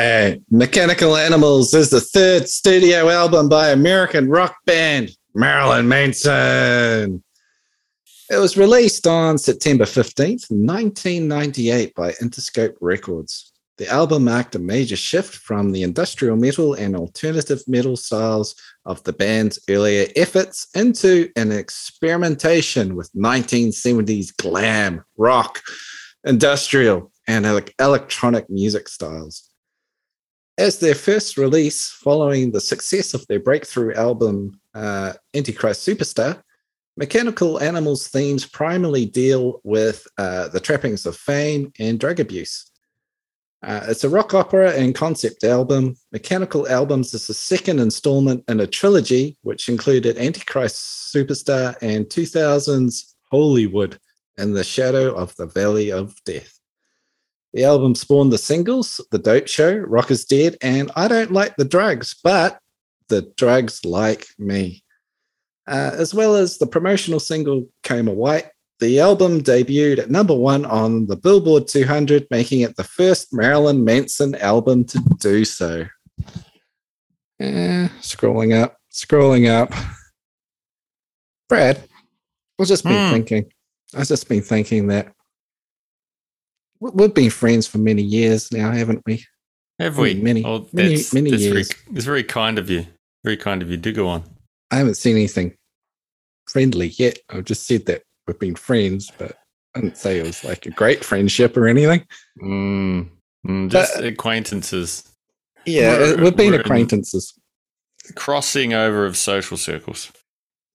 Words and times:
right. 0.00 0.42
Mechanical 0.50 1.16
Animals 1.16 1.74
is 1.74 1.90
the 1.90 2.00
third 2.00 2.48
studio 2.48 3.08
album 3.08 3.48
by 3.48 3.70
American 3.70 4.28
rock 4.28 4.56
band 4.66 5.10
Marilyn 5.34 5.88
Manson. 5.88 7.22
It 8.30 8.36
was 8.36 8.56
released 8.56 9.06
on 9.06 9.38
September 9.38 9.84
15th, 9.84 10.50
1998 10.50 11.94
by 11.94 12.12
Interscope 12.12 12.74
Records. 12.80 13.52
The 13.78 13.88
album 13.88 14.24
marked 14.24 14.54
a 14.54 14.58
major 14.58 14.96
shift 14.96 15.34
from 15.34 15.72
the 15.72 15.82
industrial 15.82 16.36
metal 16.36 16.74
and 16.74 16.94
alternative 16.94 17.62
metal 17.66 17.96
styles 17.96 18.54
of 18.84 19.02
the 19.04 19.12
band's 19.12 19.58
earlier 19.68 20.06
efforts 20.16 20.68
into 20.74 21.30
an 21.36 21.50
experimentation 21.50 22.94
with 22.94 23.10
1970s 23.14 24.36
glam, 24.36 25.02
rock, 25.16 25.60
industrial, 26.24 27.10
and 27.26 27.46
electronic 27.78 28.50
music 28.50 28.88
styles. 28.88 29.49
As 30.60 30.78
their 30.78 30.94
first 30.94 31.38
release 31.38 31.88
following 31.88 32.50
the 32.50 32.60
success 32.60 33.14
of 33.14 33.26
their 33.28 33.40
breakthrough 33.40 33.94
album, 33.94 34.60
uh, 34.74 35.14
Antichrist 35.32 35.88
Superstar, 35.88 36.42
Mechanical 36.98 37.58
Animals 37.62 38.08
themes 38.08 38.44
primarily 38.44 39.06
deal 39.06 39.62
with 39.64 40.06
uh, 40.18 40.48
the 40.48 40.60
trappings 40.60 41.06
of 41.06 41.16
fame 41.16 41.72
and 41.78 41.98
drug 41.98 42.20
abuse. 42.20 42.70
Uh, 43.62 43.86
it's 43.88 44.04
a 44.04 44.10
rock 44.10 44.34
opera 44.34 44.72
and 44.72 44.94
concept 44.94 45.44
album. 45.44 45.96
Mechanical 46.12 46.68
Albums 46.68 47.14
is 47.14 47.26
the 47.26 47.32
second 47.32 47.80
installment 47.80 48.44
in 48.46 48.60
a 48.60 48.66
trilogy, 48.66 49.38
which 49.40 49.70
included 49.70 50.18
Antichrist 50.18 51.10
Superstar 51.10 51.74
and 51.80 52.04
2000's 52.04 53.16
Hollywood 53.30 53.98
in 54.36 54.52
the 54.52 54.64
Shadow 54.64 55.14
of 55.14 55.34
the 55.36 55.46
Valley 55.46 55.90
of 55.90 56.14
Death. 56.26 56.59
The 57.52 57.64
album 57.64 57.94
spawned 57.94 58.32
the 58.32 58.38
singles 58.38 59.00
The 59.10 59.18
Dope 59.18 59.48
Show, 59.48 59.74
Rock 59.76 60.10
is 60.10 60.24
Dead, 60.24 60.56
and 60.62 60.90
I 60.94 61.08
Don't 61.08 61.32
Like 61.32 61.56
the 61.56 61.64
Drugs, 61.64 62.14
but 62.22 62.60
the 63.08 63.32
drugs 63.36 63.84
like 63.84 64.26
me. 64.38 64.84
Uh, 65.66 65.92
as 65.94 66.14
well 66.14 66.36
as 66.36 66.58
the 66.58 66.66
promotional 66.66 67.20
single 67.20 67.68
Coma 67.82 68.12
White. 68.12 68.46
The 68.78 68.98
album 68.98 69.42
debuted 69.42 69.98
at 69.98 70.10
number 70.10 70.34
one 70.34 70.64
on 70.64 71.06
the 71.06 71.16
Billboard 71.16 71.68
200, 71.68 72.26
making 72.30 72.62
it 72.62 72.76
the 72.76 72.84
first 72.84 73.28
Marilyn 73.32 73.84
Manson 73.84 74.34
album 74.36 74.84
to 74.86 74.98
do 75.20 75.44
so. 75.44 75.84
Eh, 77.40 77.88
scrolling 78.00 78.58
up, 78.58 78.78
scrolling 78.90 79.50
up. 79.50 79.72
Brad, 81.48 81.82
I've 82.58 82.66
just 82.66 82.84
been 82.84 82.92
mm. 82.92 83.10
thinking. 83.10 83.52
I've 83.94 84.08
just 84.08 84.28
been 84.28 84.42
thinking 84.42 84.86
that 84.86 85.12
we've 86.80 87.14
been 87.14 87.30
friends 87.30 87.66
for 87.66 87.78
many 87.78 88.02
years 88.02 88.50
now, 88.50 88.72
haven't 88.72 89.02
we? 89.06 89.24
Have 89.78 89.96
we? 89.98 90.14
Many, 90.14 90.44
oh, 90.44 90.66
many, 90.72 90.98
many 91.12 91.30
years. 91.30 91.72
Very, 91.72 91.96
it's 91.96 92.04
very 92.04 92.24
kind 92.24 92.58
of 92.58 92.68
you. 92.68 92.86
Very 93.24 93.36
kind 93.36 93.62
of 93.62 93.70
you. 93.70 93.76
Do 93.76 93.92
go 93.92 94.08
on. 94.08 94.24
I 94.70 94.76
haven't 94.76 94.96
seen 94.96 95.16
anything 95.16 95.56
friendly 96.48 96.88
yet. 96.88 97.18
I've 97.28 97.44
just 97.44 97.66
said 97.66 97.86
that 97.86 98.02
we've 98.26 98.38
been 98.38 98.54
friends, 98.54 99.10
but 99.16 99.38
I 99.74 99.80
didn't 99.80 99.96
say 99.96 100.18
it 100.18 100.26
was 100.26 100.44
like 100.44 100.66
a 100.66 100.70
great 100.70 101.04
friendship 101.04 101.56
or 101.56 101.66
anything. 101.66 102.04
Mm, 102.42 103.08
mm, 103.46 103.70
just 103.70 103.94
but, 103.94 104.04
acquaintances. 104.04 105.04
Yeah, 105.64 105.98
we're, 105.98 106.24
we've 106.24 106.36
been 106.36 106.54
acquaintances. 106.54 107.34
Crossing 108.14 108.74
over 108.74 109.06
of 109.06 109.16
social 109.16 109.56
circles. 109.56 110.12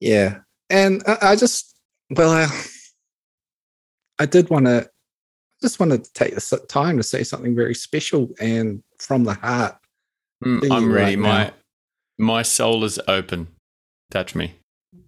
Yeah. 0.00 0.38
And 0.70 1.02
I, 1.06 1.18
I 1.22 1.36
just, 1.36 1.74
well, 2.10 2.30
I, 2.30 2.48
I 4.18 4.26
did 4.26 4.50
want 4.50 4.66
to 4.66 4.88
just 5.62 5.80
wanted 5.80 6.04
to 6.04 6.12
take 6.12 6.34
the 6.34 6.66
time 6.68 6.96
to 6.96 7.02
say 7.02 7.22
something 7.22 7.54
very 7.54 7.74
special 7.74 8.30
and 8.40 8.82
from 8.98 9.24
the 9.24 9.34
heart. 9.34 9.76
Mm, 10.44 10.70
I'm 10.70 10.92
ready. 10.92 11.16
Right 11.16 11.18
my 11.18 11.44
now. 11.44 11.52
my 12.18 12.42
soul 12.42 12.84
is 12.84 13.00
open. 13.08 13.48
Touch 14.10 14.34
me. 14.34 14.54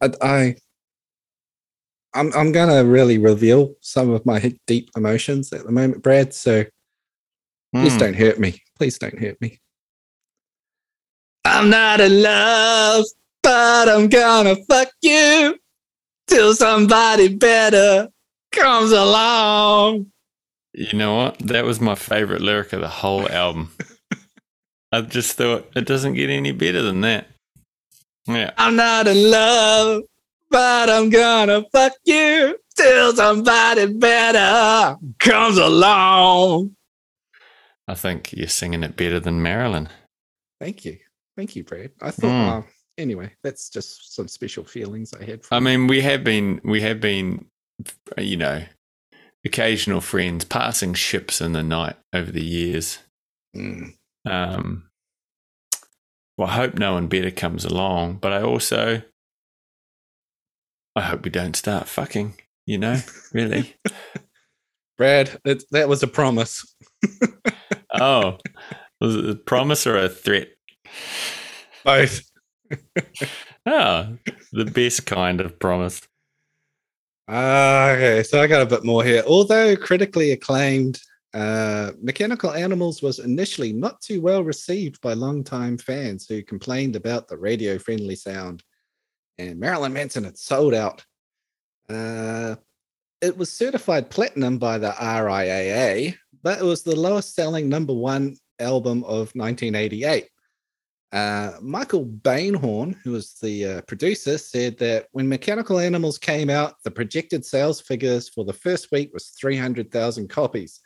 I, 0.01 0.11
I 0.23 0.57
I'm 2.15 2.33
I'm 2.35 2.53
gonna 2.53 2.85
really 2.85 3.19
reveal 3.19 3.75
some 3.81 4.11
of 4.11 4.25
my 4.25 4.55
deep 4.67 4.91
emotions 4.97 5.53
at 5.53 5.65
the 5.65 5.73
moment, 5.73 6.03
Brad. 6.03 6.33
So 6.33 6.65
mm. 6.65 6.71
please 7.75 7.93
hmm. 7.93 7.99
don't 7.99 8.17
hurt 8.17 8.39
me. 8.39 8.63
Please 8.77 8.99
don't 8.99 9.19
hurt 9.19 9.41
me. 9.41 9.61
I'm 11.45 11.71
not 11.71 12.01
in 12.01 12.23
love, 12.23 13.05
but 13.43 13.89
I'm 13.89 14.09
gonna 14.09 14.57
fuck 14.69 14.89
you 15.03 15.59
till 16.27 16.55
somebody 16.55 17.35
better 17.35 18.09
comes 18.53 18.93
along. 18.93 20.07
You 20.79 20.97
know 20.97 21.17
what? 21.17 21.41
That 21.41 21.65
was 21.65 21.81
my 21.81 21.97
favorite 21.97 22.41
lyric 22.41 22.73
of 22.73 22.81
the 22.81 22.89
whole 22.89 23.29
album. 23.29 23.73
I 24.93 25.01
just 25.01 25.37
thought 25.37 25.69
it 25.75 25.87
doesn't 25.87 26.15
get 26.15 26.31
any 26.31 26.53
better 26.53 26.83
than 26.83 27.01
that. 27.01 27.27
Yeah. 28.29 28.53
I'm 28.57 28.77
not 28.77 29.09
in 29.09 29.29
love, 29.29 30.05
but 30.49 30.89
I'm 30.89 31.11
gonna 31.11 31.65
fuck 31.73 31.95
you 32.05 32.57
till 32.77 33.17
somebody 33.17 33.93
better 33.93 34.97
comes 35.19 35.59
along. 35.59 36.77
I 37.89 37.95
think 37.95 38.33
you're 38.33 38.47
singing 38.47 38.85
it 38.85 38.95
better 38.95 39.19
than 39.19 39.43
Marilyn. 39.43 39.89
Thank 40.61 40.85
you. 40.85 40.97
Thank 41.37 41.57
you, 41.57 41.65
Brad. 41.65 41.91
I 42.01 42.13
thought, 42.13 42.29
mm. 42.29 42.59
uh, 42.59 42.63
anyway, 42.97 43.33
that's 43.43 43.69
just 43.69 44.15
some 44.15 44.29
special 44.29 44.63
feelings 44.63 45.13
I 45.13 45.25
had. 45.25 45.41
I 45.51 45.59
mean, 45.59 45.89
we 45.89 46.01
have 46.03 46.23
been, 46.23 46.61
we 46.63 46.81
have 46.83 47.01
been, 47.01 47.47
you 48.17 48.37
know, 48.37 48.63
occasional 49.49 50.01
friends, 50.01 50.45
passing 50.45 50.95
ships 50.95 51.41
in 51.41 51.53
the 51.53 51.63
night 51.63 51.97
over 52.13 52.31
the 52.31 52.45
years. 52.45 52.99
Mm. 53.57 53.95
Um, 54.27 54.91
well, 56.37 56.49
I 56.49 56.53
hope 56.53 56.75
no 56.75 56.93
one 56.93 57.09
better 57.09 57.31
comes 57.31 57.65
along, 57.65 58.19
but 58.21 58.33
I 58.33 58.43
also, 58.43 59.03
I 60.95 61.01
hope 61.01 61.25
we 61.25 61.31
don't 61.31 61.57
start 61.57 61.89
fucking. 61.89 62.35
You 62.67 62.77
know, 62.79 62.99
really, 63.33 63.75
Brad. 64.99 65.41
It, 65.45 65.65
that 65.71 65.89
was 65.89 66.03
a 66.03 66.07
promise. 66.07 66.75
oh, 67.95 68.37
was 69.01 69.17
it 69.17 69.31
a 69.31 69.35
promise 69.35 69.87
or 69.87 69.97
a 69.97 70.09
threat? 70.09 70.49
Both. 71.85 72.31
oh, 73.65 74.19
the 74.53 74.65
best 74.67 75.07
kind 75.07 75.41
of 75.41 75.59
promise. 75.59 76.07
Uh, 77.29 77.93
okay, 77.95 78.23
so 78.23 78.41
I 78.41 78.47
got 78.47 78.63
a 78.63 78.67
bit 78.67 78.85
more 78.85 79.05
here. 79.05 79.23
Although 79.27 79.77
critically 79.77 80.33
acclaimed, 80.33 80.99
uh, 81.35 81.93
Mechanical 82.01 82.53
Animals 82.53 83.03
was 83.03 83.19
initially 83.19 83.71
not 83.71 84.01
too 84.01 84.23
well 84.23 84.43
received 84.43 84.99
by 85.03 85.13
longtime 85.13 85.77
fans 85.77 86.27
who 86.27 86.43
complained 86.43 86.97
about 86.97 87.29
the 87.29 87.37
radio 87.37 87.79
friendly 87.79 88.17
sound, 88.17 88.63
and 89.37 89.61
Marilyn 89.61 89.93
Manson 89.93 90.25
had 90.25 90.39
sold 90.39 90.73
out. 90.73 91.05
Uh, 91.91 92.57
it 93.21 93.37
was 93.37 93.53
certified 93.53 94.09
platinum 94.09 94.57
by 94.57 94.79
the 94.79 94.91
RIAA, 94.93 96.17
but 96.43 96.59
it 96.59 96.65
was 96.65 96.83
the 96.83 96.97
lowest 96.97 97.35
selling 97.35 97.69
number 97.69 97.93
one 97.93 98.37
album 98.59 99.05
of 99.05 99.33
1988. 99.35 100.29
Uh, 101.11 101.53
Michael 101.63 102.05
Beinhorn, 102.05 102.95
who 103.03 103.13
was 103.13 103.35
the 103.35 103.65
uh, 103.65 103.81
producer, 103.83 104.37
said 104.37 104.77
that 104.79 105.07
when 105.13 105.29
Mechanical 105.29 105.79
Animals 105.79 106.19
came 106.19 106.51
out, 106.51 106.75
the 106.85 106.91
projected 106.91 107.45
sales 107.47 107.81
figures 107.81 108.29
for 108.29 108.45
the 108.45 108.53
first 108.53 108.93
week 108.93 109.11
was 109.15 109.29
300,000 109.41 110.29
copies. 110.29 110.81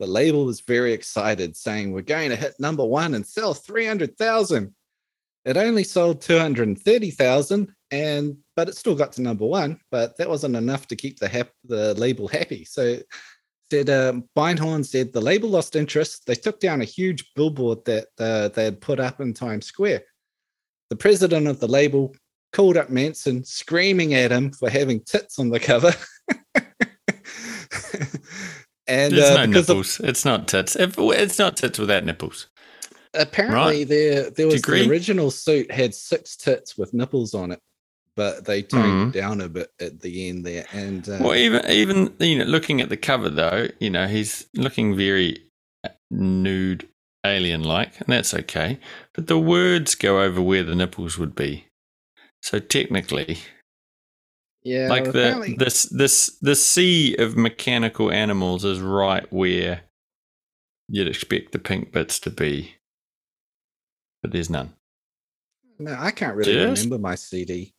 The 0.00 0.06
label 0.06 0.44
was 0.44 0.62
very 0.62 0.92
excited, 0.92 1.56
saying, 1.56 1.92
We're 1.92 2.02
going 2.02 2.30
to 2.30 2.36
hit 2.36 2.54
number 2.58 2.84
one 2.84 3.14
and 3.14 3.24
sell 3.24 3.54
300,000. 3.54 4.74
It 5.44 5.56
only 5.56 5.84
sold 5.84 6.20
230,000, 6.20 7.72
and 7.92 8.36
but 8.56 8.68
it 8.68 8.76
still 8.76 8.94
got 8.94 9.12
to 9.12 9.22
number 9.22 9.46
one, 9.46 9.78
but 9.90 10.16
that 10.18 10.28
wasn't 10.28 10.56
enough 10.56 10.86
to 10.88 10.96
keep 10.96 11.18
the, 11.18 11.28
hap- 11.28 11.52
the 11.64 11.94
label 11.94 12.28
happy. 12.28 12.64
So 12.64 12.98
said 13.70 13.90
um, 13.90 14.24
Beinhorn 14.36 14.84
said 14.84 15.12
the 15.12 15.20
label 15.20 15.48
lost 15.48 15.76
interest. 15.76 16.26
They 16.26 16.34
took 16.34 16.60
down 16.60 16.80
a 16.80 16.84
huge 16.84 17.32
billboard 17.34 17.84
that 17.84 18.08
uh, 18.18 18.48
they 18.48 18.64
had 18.64 18.80
put 18.80 19.00
up 19.00 19.20
in 19.20 19.34
Times 19.34 19.66
Square. 19.66 20.02
The 20.90 20.96
president 20.96 21.46
of 21.46 21.60
the 21.60 21.68
label 21.68 22.14
called 22.52 22.76
up 22.76 22.90
Manson, 22.90 23.44
screaming 23.44 24.14
at 24.14 24.32
him 24.32 24.50
for 24.52 24.68
having 24.68 25.00
tits 25.00 25.38
on 25.38 25.50
the 25.50 25.60
cover. 25.60 25.92
and 28.86 29.12
There's 29.12 29.30
uh, 29.30 29.46
no 29.46 29.46
nipples. 29.46 30.00
Of, 30.00 30.08
it's 30.08 30.24
not 30.24 30.48
tits. 30.48 30.76
It's 30.76 31.38
not 31.38 31.56
tits 31.56 31.78
without 31.78 32.04
nipples. 32.04 32.48
Apparently, 33.14 33.78
right? 33.78 33.88
there 33.88 34.30
there 34.30 34.46
was 34.46 34.62
the 34.62 34.88
original 34.88 35.32
suit 35.32 35.70
had 35.70 35.94
six 35.94 36.36
tits 36.36 36.78
with 36.78 36.94
nipples 36.94 37.34
on 37.34 37.50
it 37.50 37.60
but 38.20 38.44
they 38.44 38.60
toned 38.60 39.14
mm. 39.14 39.18
down 39.18 39.40
a 39.40 39.48
bit 39.48 39.72
at 39.80 40.00
the 40.02 40.28
end 40.28 40.44
there. 40.44 40.66
And 40.72 41.08
uh, 41.08 41.16
well, 41.22 41.34
even 41.34 41.64
even 41.70 42.14
you 42.18 42.36
know, 42.36 42.44
looking 42.44 42.82
at 42.82 42.90
the 42.90 42.96
cover 42.98 43.30
though, 43.30 43.68
you 43.78 43.88
know, 43.88 44.06
he's 44.06 44.46
looking 44.54 44.94
very 44.94 45.42
nude, 46.10 46.86
alien 47.24 47.62
like, 47.62 47.98
and 47.98 48.08
that's 48.08 48.34
okay. 48.34 48.78
But 49.14 49.26
the 49.26 49.38
words 49.38 49.94
go 49.94 50.20
over 50.20 50.42
where 50.42 50.62
the 50.62 50.74
nipples 50.74 51.16
would 51.16 51.34
be, 51.34 51.68
so 52.42 52.58
technically. 52.58 53.38
Yeah, 54.64 54.88
like 54.90 55.12
the 55.12 55.54
this 55.56 55.84
this 55.84 56.36
the 56.42 56.54
sea 56.54 57.16
of 57.16 57.38
mechanical 57.38 58.12
animals 58.12 58.66
is 58.66 58.80
right 58.80 59.26
where 59.32 59.80
you'd 60.90 61.08
expect 61.08 61.52
the 61.52 61.58
pink 61.58 61.90
bits 61.90 62.20
to 62.20 62.30
be, 62.30 62.74
but 64.20 64.32
there's 64.32 64.50
none. 64.50 64.74
No, 65.78 65.96
I 65.98 66.10
can't 66.10 66.36
really 66.36 66.52
Just- 66.52 66.84
remember 66.84 67.00
my 67.00 67.14
CD, 67.14 67.72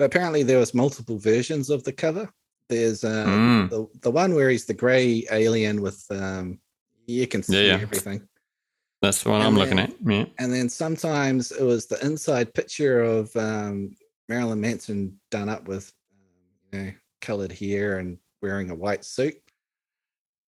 but 0.00 0.06
apparently 0.06 0.42
there 0.42 0.58
was 0.58 0.72
multiple 0.72 1.18
versions 1.18 1.68
of 1.68 1.84
the 1.84 1.92
cover. 1.92 2.26
There's 2.70 3.04
um, 3.04 3.68
Mm. 3.68 3.70
the 3.70 3.86
the 4.00 4.10
one 4.10 4.34
where 4.34 4.48
he's 4.48 4.64
the 4.64 4.72
grey 4.72 5.26
alien 5.30 5.82
with 5.82 6.02
um, 6.10 6.58
you 7.06 7.26
can 7.26 7.42
see 7.42 7.66
Yeah, 7.66 7.76
yeah. 7.76 7.82
everything, 7.82 8.26
That's 9.02 9.22
the 9.22 9.28
one 9.28 9.40
And 9.42 9.48
I'm 9.48 9.58
looking 9.58 9.78
at. 9.78 9.92
Yeah. 10.06 10.24
and 10.38 10.50
then 10.50 10.70
sometimes 10.70 11.52
it 11.52 11.62
was 11.62 11.84
the 11.86 12.02
inside 12.04 12.54
picture 12.54 13.02
of 13.02 13.34
um, 13.36 13.94
Marilyn 14.30 14.58
Manson 14.62 15.20
done 15.30 15.50
up 15.50 15.68
with 15.68 15.92
um, 16.14 16.22
you 16.72 16.78
know 16.86 16.92
colored 17.20 17.52
hair 17.52 17.98
and 17.98 18.16
wearing 18.40 18.70
a 18.70 18.74
white 18.74 19.04
suit. 19.04 19.36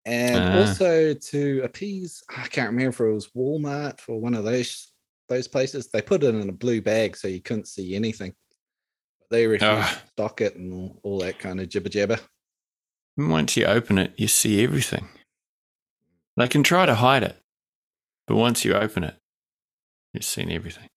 And 0.07 0.43
Ah. 0.43 0.61
also 0.61 1.13
to 1.13 1.61
appease, 1.63 2.23
I 2.31 2.47
can't 2.49 2.71
remember 2.71 2.89
if 2.91 3.01
it 3.01 3.15
was 3.15 3.29
Walmart 3.37 4.01
or 4.09 4.19
one 4.19 4.33
of 4.35 4.45
those 4.45 4.93
those 5.29 5.47
places. 5.47 5.89
They 5.89 6.01
put 6.01 6.25
it 6.25 6.35
in 6.35 6.49
a 6.49 6.53
blue 6.65 6.81
bag 6.81 7.19
so 7.19 7.29
you 7.29 7.43
couldn't 7.43 7.69
see 7.69 7.95
anything. 7.95 8.33
They 9.33 9.47
refused 9.47 9.73
Ah. 9.73 10.01
to 10.05 10.09
stock 10.13 10.41
it 10.43 10.57
and 10.57 10.73
all, 10.73 11.01
all 11.03 11.19
that 11.21 11.39
kind 11.39 11.59
of 11.61 11.69
jibber 11.71 11.89
jabber. 11.89 12.21
Once 13.17 13.57
you 13.57 13.65
open 13.65 13.97
it, 13.99 14.13
you 14.17 14.29
see 14.29 14.63
everything. 14.63 15.09
They 16.37 16.49
can 16.49 16.63
try 16.63 16.85
to 16.87 16.95
hide 16.95 17.23
it, 17.23 17.37
but 18.27 18.37
once 18.37 18.65
you 18.65 18.75
open 18.75 19.05
it, 19.05 19.17
you've 20.13 20.25
seen 20.25 20.51
everything. 20.53 20.89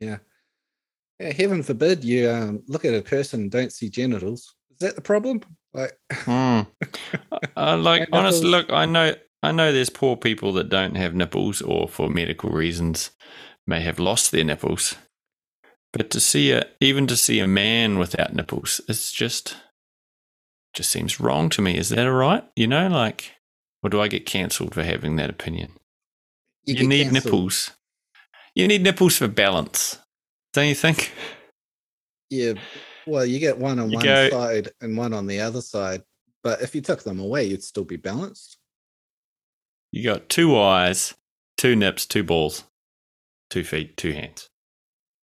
Yeah. 0.00 0.18
Yeah, 1.20 1.32
heaven 1.32 1.62
forbid 1.62 2.02
you 2.04 2.28
um, 2.30 2.62
look 2.66 2.84
at 2.84 2.94
a 2.94 3.02
person 3.02 3.42
and 3.42 3.50
don't 3.50 3.72
see 3.72 3.88
genitals. 3.88 4.54
Is 4.72 4.78
that 4.78 4.96
the 4.96 5.00
problem? 5.00 5.40
Like, 5.72 5.96
Mm. 6.10 6.66
I 7.56 7.74
like 7.90 8.08
honestly, 8.12 8.48
look, 8.48 8.70
I 8.70 8.86
know, 8.86 9.14
I 9.42 9.52
know, 9.52 9.72
there's 9.72 9.90
poor 9.90 10.16
people 10.16 10.52
that 10.54 10.68
don't 10.68 10.96
have 10.96 11.14
nipples, 11.14 11.62
or 11.62 11.88
for 11.88 12.08
medical 12.10 12.50
reasons, 12.50 13.10
may 13.68 13.80
have 13.80 13.98
lost 14.00 14.32
their 14.32 14.44
nipples. 14.44 14.96
But 15.92 16.10
to 16.10 16.20
see 16.20 16.52
a, 16.52 16.64
even 16.80 17.06
to 17.08 17.16
see 17.16 17.38
a 17.38 17.46
man 17.46 17.98
without 17.98 18.34
nipples, 18.34 18.80
it's 18.88 19.12
just, 19.12 19.56
just 20.74 20.90
seems 20.90 21.20
wrong 21.20 21.50
to 21.50 21.60
me. 21.62 21.76
Is 21.76 21.90
that 21.90 22.06
all 22.06 22.12
right? 22.12 22.44
You 22.56 22.66
know, 22.66 22.88
like, 22.88 23.32
or 23.82 23.90
do 23.90 24.00
I 24.00 24.08
get 24.08 24.24
cancelled 24.24 24.74
for 24.74 24.82
having 24.82 25.16
that 25.16 25.28
opinion? 25.28 25.72
You, 26.64 26.76
get 26.76 26.86
need 26.86 27.02
cancelled. 27.04 27.24
nipples. 27.24 27.70
You 28.54 28.68
need 28.68 28.82
nipples 28.82 29.16
for 29.18 29.28
balance, 29.28 29.98
don't 30.52 30.68
you 30.68 30.74
think? 30.74 31.12
Yeah. 32.30 32.54
Well, 33.06 33.26
you 33.26 33.38
get 33.38 33.58
one 33.58 33.78
on 33.78 33.90
You 33.90 33.96
one 33.96 34.04
go- 34.04 34.30
side 34.30 34.70
and 34.80 34.96
one 34.96 35.12
on 35.12 35.26
the 35.26 35.40
other 35.40 35.60
side. 35.60 36.02
But 36.42 36.62
if 36.62 36.74
you 36.74 36.80
took 36.80 37.02
them 37.02 37.20
away, 37.20 37.44
you'd 37.44 37.62
still 37.62 37.84
be 37.84 37.96
balanced. 37.96 38.56
You 39.90 40.02
got 40.04 40.28
two 40.30 40.58
eyes, 40.58 41.14
two 41.58 41.76
nips, 41.76 42.06
two 42.06 42.22
balls, 42.24 42.64
two 43.50 43.62
feet, 43.62 43.96
two 43.96 44.12
hands. 44.12 44.48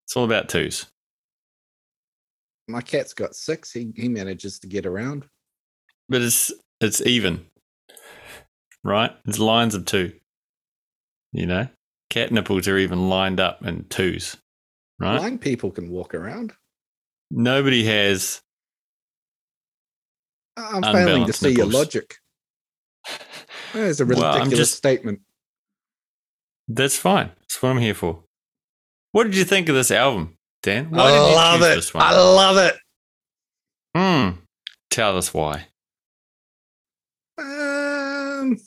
It's 0.08 0.16
all 0.16 0.24
about 0.24 0.48
twos. 0.48 0.86
My 2.70 2.80
cat's 2.82 3.14
got 3.14 3.36
six. 3.36 3.72
He 3.74 3.92
he 3.96 4.08
manages 4.08 4.58
to 4.60 4.68
get 4.68 4.86
around. 4.86 5.26
But 6.08 6.22
it's 6.22 6.52
it's 6.80 7.02
even. 7.02 7.46
Right? 8.86 9.12
It's 9.26 9.38
lines 9.40 9.76
of 9.76 9.84
two. 9.86 10.14
You 11.34 11.46
know? 11.46 11.68
Cat 12.10 12.32
nipples 12.32 12.70
are 12.70 12.78
even 12.78 13.10
lined 13.10 13.42
up 13.42 13.66
in 13.66 13.84
twos. 13.90 14.38
Right? 14.98 15.18
Blind 15.18 15.42
people 15.42 15.72
can 15.72 15.90
walk 15.90 16.16
around. 16.16 16.54
Nobody 17.30 17.84
has 17.86 18.42
I'm 20.56 20.82
failing 20.84 21.26
to 21.28 21.34
see 21.34 21.52
your 21.52 21.66
logic. 21.66 22.16
That's 23.74 24.00
a 24.00 24.06
Well, 24.06 24.24
I'm 24.24 24.34
ridiculous 24.40 24.58
just- 24.70 24.78
statement. 24.78 25.20
that's 26.70 26.98
fine. 26.98 27.32
That's 27.42 27.62
what 27.62 27.70
I'm 27.70 27.78
here 27.80 27.94
for. 27.94 28.24
What 29.12 29.24
did 29.24 29.36
you 29.36 29.46
think 29.46 29.70
of 29.70 29.76
this 29.76 29.92
album, 29.92 30.38
Dan? 30.64 30.90
Why 30.92 31.04
I 31.04 31.12
did 31.12 31.16
you 31.16 31.36
love 31.36 31.62
it. 31.62 31.76
this 31.76 31.94
one? 31.94 32.04
I 32.04 32.16
love 32.16 32.58
it. 32.58 32.76
Hmm. 33.96 34.40
Tell 34.90 35.18
us 35.18 35.34
why. 35.34 35.68
Um, 37.38 38.58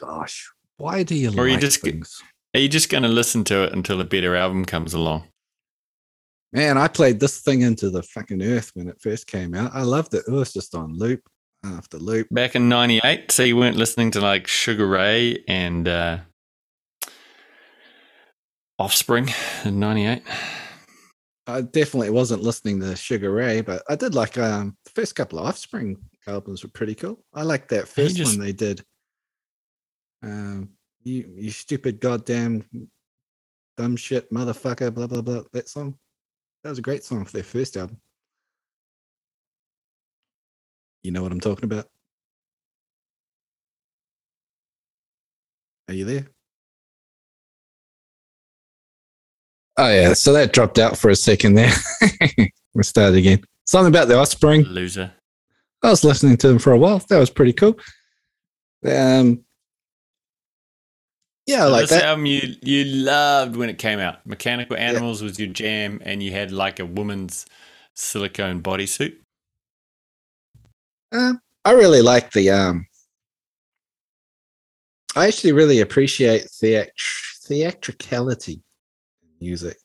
gosh, 0.00 0.50
why 0.76 1.02
do 1.02 1.14
you 1.14 1.32
Or 1.38 1.48
you 1.48 1.58
just 1.58 1.80
things? 1.80 2.22
Are 2.54 2.60
you 2.60 2.68
just 2.68 2.88
going 2.88 3.02
to 3.02 3.08
listen 3.08 3.44
to 3.44 3.64
it 3.64 3.72
until 3.72 4.00
a 4.00 4.04
better 4.04 4.34
album 4.36 4.64
comes 4.64 4.94
along? 4.94 5.24
Man, 6.52 6.78
I 6.78 6.88
played 6.88 7.20
this 7.20 7.40
thing 7.40 7.60
into 7.60 7.90
the 7.90 8.02
fucking 8.02 8.42
earth 8.42 8.70
when 8.74 8.88
it 8.88 9.00
first 9.00 9.26
came 9.26 9.54
out. 9.54 9.70
I 9.74 9.82
loved 9.82 10.14
it. 10.14 10.24
It 10.26 10.32
was 10.32 10.52
just 10.52 10.74
on 10.74 10.96
loop 10.96 11.20
after 11.64 11.98
loop. 11.98 12.28
Back 12.30 12.56
in 12.56 12.68
98, 12.68 13.30
so 13.30 13.42
you 13.42 13.56
weren't 13.56 13.76
listening 13.76 14.10
to 14.12 14.20
like 14.20 14.46
Sugar 14.46 14.86
Ray 14.86 15.44
and 15.46 15.86
uh, 15.86 16.18
Offspring 18.78 19.28
in 19.64 19.80
98? 19.80 20.22
I 21.48 21.62
definitely 21.62 22.10
wasn't 22.10 22.42
listening 22.42 22.78
to 22.80 22.94
Sugar 22.94 23.32
Ray, 23.32 23.60
but 23.62 23.82
I 23.88 23.96
did 23.96 24.14
like 24.14 24.36
um 24.38 24.76
the 24.84 24.90
first 24.90 25.14
couple 25.16 25.38
of 25.38 25.46
Offspring 25.46 25.96
albums 26.26 26.62
were 26.62 26.70
pretty 26.70 26.94
cool. 26.94 27.24
I 27.34 27.42
like 27.42 27.68
that 27.68 27.88
first 27.88 28.16
just- 28.16 28.36
one 28.36 28.44
they 28.44 28.52
did. 28.52 28.84
Um, 30.22 30.70
you 31.04 31.32
you 31.36 31.50
stupid 31.50 32.00
goddamn 32.00 32.64
dumb 33.76 33.96
shit 33.96 34.30
motherfucker, 34.32 34.92
blah 34.92 35.06
blah 35.06 35.22
blah. 35.22 35.42
That 35.52 35.68
song, 35.68 35.96
that 36.62 36.70
was 36.70 36.78
a 36.78 36.82
great 36.82 37.02
song 37.04 37.24
for 37.24 37.32
their 37.32 37.42
first 37.44 37.76
album. 37.76 38.00
You 41.02 41.12
know 41.12 41.22
what 41.22 41.32
I'm 41.32 41.40
talking 41.40 41.64
about? 41.64 41.86
Are 45.88 45.94
you 45.94 46.04
there? 46.04 46.26
Oh 49.78 49.88
yeah, 49.88 50.12
so 50.12 50.32
that 50.32 50.52
dropped 50.52 50.78
out 50.78 50.98
for 50.98 51.08
a 51.08 51.14
second 51.16 51.54
there. 51.54 51.72
we'll 52.74 52.82
start 52.82 53.14
again. 53.14 53.40
Something 53.64 53.88
about 53.92 54.08
the 54.08 54.18
offspring. 54.18 54.62
Loser. 54.64 55.12
I 55.84 55.90
was 55.90 56.02
listening 56.02 56.36
to 56.38 56.48
them 56.48 56.58
for 56.58 56.72
a 56.72 56.78
while. 56.78 56.98
That 57.08 57.18
was 57.18 57.30
pretty 57.30 57.52
cool. 57.52 57.78
Um, 58.84 59.44
yeah, 61.46 61.62
I 61.62 61.66
So 61.66 61.70
like 61.70 61.80
this 61.82 61.90
that. 61.90 62.04
album 62.06 62.26
you, 62.26 62.56
you 62.60 62.84
loved 62.84 63.54
when 63.56 63.68
it 63.68 63.78
came 63.78 64.00
out. 64.00 64.26
Mechanical 64.26 64.76
Animals 64.76 65.22
was 65.22 65.38
your 65.38 65.48
jam, 65.48 66.00
and 66.04 66.22
you 66.22 66.32
had 66.32 66.50
like 66.50 66.80
a 66.80 66.84
woman's 66.86 67.46
silicone 67.94 68.60
bodysuit. 68.62 69.16
Uh, 71.12 71.34
I 71.64 71.72
really 71.72 72.02
like 72.02 72.32
the. 72.32 72.50
Um, 72.50 72.86
I 75.14 75.28
actually 75.28 75.52
really 75.52 75.80
appreciate 75.80 76.46
theatr- 76.46 76.90
theatricality 77.46 78.62
music. 79.40 79.76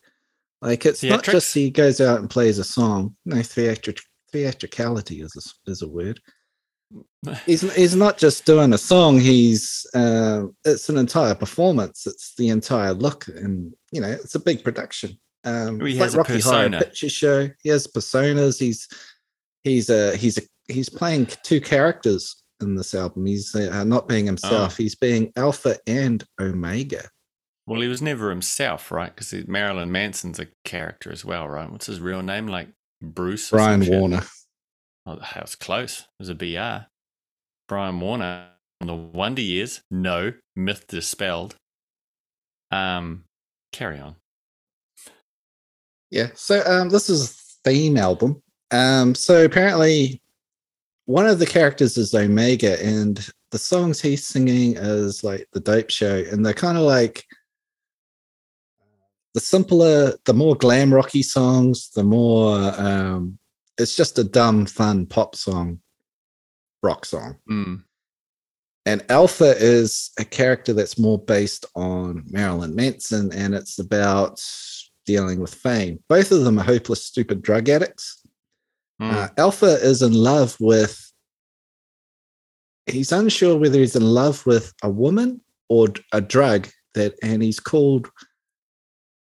Like 0.61 0.85
it's 0.85 1.03
not 1.03 1.23
just 1.23 1.53
he 1.53 1.69
goes 1.69 1.99
out 1.99 2.19
and 2.19 2.29
plays 2.29 2.57
a 2.57 2.63
song. 2.63 3.15
No, 3.25 3.41
theatric 3.41 3.99
theatricality 4.31 5.21
is 5.21 5.35
a, 5.35 5.71
is 5.71 5.81
a 5.81 5.87
word. 5.87 6.21
He's 7.45 7.61
he's 7.75 7.95
not 7.95 8.17
just 8.17 8.45
doing 8.45 8.71
a 8.73 8.77
song. 8.77 9.19
He's 9.19 9.85
uh, 9.93 10.45
it's 10.63 10.89
an 10.89 10.97
entire 10.97 11.35
performance. 11.35 12.05
It's 12.05 12.35
the 12.35 12.49
entire 12.49 12.93
look, 12.93 13.27
and 13.27 13.73
you 13.91 13.99
know 14.01 14.09
it's 14.09 14.35
a 14.35 14.39
big 14.39 14.63
production. 14.63 15.19
Um, 15.43 15.79
He 15.79 15.93
it's 15.93 15.99
has 15.99 16.13
a 16.13 16.17
like 16.17 16.29
Rocky 16.29 16.41
Horror 16.41 16.69
persona. 16.69 16.79
Picture 16.79 17.09
Show. 17.09 17.49
He 17.61 17.69
has 17.69 17.87
personas. 17.87 18.59
He's 18.59 18.87
he's 19.63 19.89
a 19.89 20.15
he's 20.15 20.37
a 20.37 20.41
he's 20.67 20.89
playing 20.89 21.27
two 21.43 21.59
characters 21.59 22.43
in 22.61 22.75
this 22.75 22.93
album. 22.93 23.25
He's 23.25 23.53
uh, 23.55 23.83
not 23.83 24.07
being 24.07 24.25
himself. 24.25 24.77
He's 24.77 24.95
being 24.95 25.31
Alpha 25.35 25.77
and 25.87 26.23
Omega. 26.39 27.09
Well, 27.65 27.81
he 27.81 27.87
was 27.87 28.01
never 28.01 28.29
himself, 28.29 28.91
right? 28.91 29.15
Because 29.15 29.47
Marilyn 29.47 29.91
Manson's 29.91 30.39
a 30.39 30.47
character 30.65 31.11
as 31.11 31.23
well, 31.23 31.47
right? 31.47 31.71
What's 31.71 31.85
his 31.85 32.01
real 32.01 32.21
name? 32.21 32.47
Like 32.47 32.67
Bruce? 33.01 33.49
Brian 33.49 33.81
shit? 33.81 33.93
Warner. 33.93 34.21
Oh, 35.05 35.15
that 35.15 35.41
was 35.41 35.55
close. 35.55 36.01
It 36.01 36.07
was 36.19 36.29
a 36.29 36.35
BR. 36.35 36.87
Brian 37.67 37.99
Warner 37.99 38.47
on 38.79 38.87
the 38.87 38.95
Wonder 38.95 39.41
Years. 39.41 39.81
No. 39.91 40.33
Myth 40.55 40.87
dispelled. 40.87 41.57
Um, 42.71 43.25
carry 43.71 43.99
on. 43.99 44.15
Yeah. 46.09 46.29
So 46.35 46.63
um, 46.65 46.89
this 46.89 47.09
is 47.09 47.31
a 47.31 47.69
theme 47.69 47.97
album. 47.97 48.41
Um, 48.71 49.13
so 49.13 49.45
apparently, 49.45 50.21
one 51.05 51.27
of 51.27 51.39
the 51.39 51.45
characters 51.45 51.97
is 51.97 52.15
Omega, 52.15 52.81
and 52.83 53.29
the 53.51 53.57
songs 53.57 54.01
he's 54.01 54.25
singing 54.25 54.75
is 54.77 55.23
like 55.23 55.47
the 55.53 55.59
Dope 55.59 55.89
Show, 55.89 56.23
and 56.31 56.45
they're 56.45 56.53
kind 56.53 56.77
of 56.77 56.83
like 56.83 57.25
the 59.33 59.39
simpler, 59.39 60.13
the 60.25 60.33
more 60.33 60.55
glam 60.55 60.93
rocky 60.93 61.23
songs, 61.23 61.89
the 61.91 62.03
more 62.03 62.73
um, 62.77 63.37
it's 63.77 63.95
just 63.95 64.19
a 64.19 64.23
dumb, 64.23 64.65
fun 64.65 65.05
pop 65.05 65.35
song, 65.35 65.79
rock 66.81 67.05
song. 67.05 67.37
Mm. 67.49 67.83
And 68.85 69.05
Alpha 69.09 69.55
is 69.57 70.11
a 70.19 70.25
character 70.25 70.73
that's 70.73 70.99
more 70.99 71.17
based 71.17 71.65
on 71.75 72.23
Marilyn 72.27 72.75
Manson, 72.75 73.31
and 73.33 73.55
it's 73.55 73.79
about 73.79 74.41
dealing 75.05 75.39
with 75.39 75.53
fame. 75.53 76.03
Both 76.09 76.31
of 76.31 76.43
them 76.43 76.59
are 76.59 76.63
hopeless, 76.63 77.05
stupid 77.05 77.41
drug 77.41 77.69
addicts. 77.69 78.21
Mm. 79.01 79.11
Uh, 79.11 79.29
Alpha 79.37 79.77
is 79.81 80.01
in 80.01 80.13
love 80.13 80.55
with 80.59 80.99
he's 82.85 83.11
unsure 83.13 83.57
whether 83.57 83.79
he's 83.79 83.95
in 83.95 84.03
love 84.03 84.45
with 84.45 84.73
a 84.83 84.89
woman 84.89 85.39
or 85.69 85.87
a 86.11 86.21
drug 86.21 86.67
that, 86.95 87.15
and 87.23 87.41
he's 87.41 87.59
called 87.59 88.09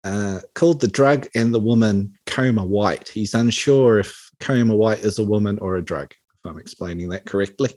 uh, 0.08 0.40
called 0.54 0.80
the 0.80 0.88
drug 0.88 1.28
and 1.36 1.54
the 1.54 1.60
woman 1.60 2.18
Coma 2.26 2.64
White. 2.64 3.10
He's 3.10 3.34
unsure 3.34 4.00
if 4.00 4.32
Coma 4.40 4.76
White 4.76 5.00
is 5.00 5.20
a 5.20 5.24
woman 5.24 5.60
or 5.60 5.76
a 5.76 5.84
drug. 5.84 6.12
If 6.12 6.50
I'm 6.50 6.60
explaining 6.60 7.10
that 7.10 7.26
correctly. 7.26 7.72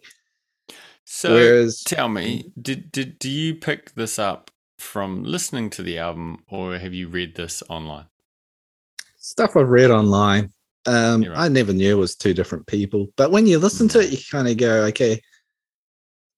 So 1.05 1.35
Whereas, 1.35 1.83
tell 1.83 2.09
me, 2.09 2.53
did 2.61 2.93
did 2.93 3.19
do 3.19 3.29
you 3.29 3.57
pick 3.57 3.95
this 3.95 4.19
up 4.19 4.51
from 4.79 5.25
listening 5.25 5.71
to 5.71 5.83
the 5.83 5.99
album, 5.99 6.45
or 6.49 6.79
have 6.79 6.95
you 6.95 7.09
read 7.09 7.35
this 7.35 7.63
online? 7.69 8.07
Stuff 9.19 9.57
I've 9.57 9.69
read 9.69 9.91
online. 9.91 10.51
Um, 10.87 11.23
right. 11.23 11.37
I 11.37 11.49
never 11.49 11.73
knew 11.73 11.91
it 11.91 12.01
was 12.01 12.15
two 12.15 12.33
different 12.33 12.67
people, 12.67 13.09
but 13.17 13.33
when 13.33 13.47
you 13.47 13.59
listen 13.59 13.89
to 13.89 14.01
it, 14.01 14.11
you 14.11 14.19
kind 14.31 14.49
of 14.49 14.57
go, 14.57 14.85
okay, 14.85 15.21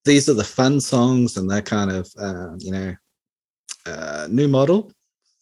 these 0.05 0.29
are 0.29 0.35
the 0.35 0.43
fun 0.43 0.81
songs, 0.81 1.37
and 1.37 1.49
they're 1.49 1.63
kind 1.63 1.91
of, 1.93 2.11
uh, 2.19 2.57
you 2.59 2.73
know, 2.73 2.97
uh, 3.87 4.27
new 4.31 4.49
model. 4.49 4.91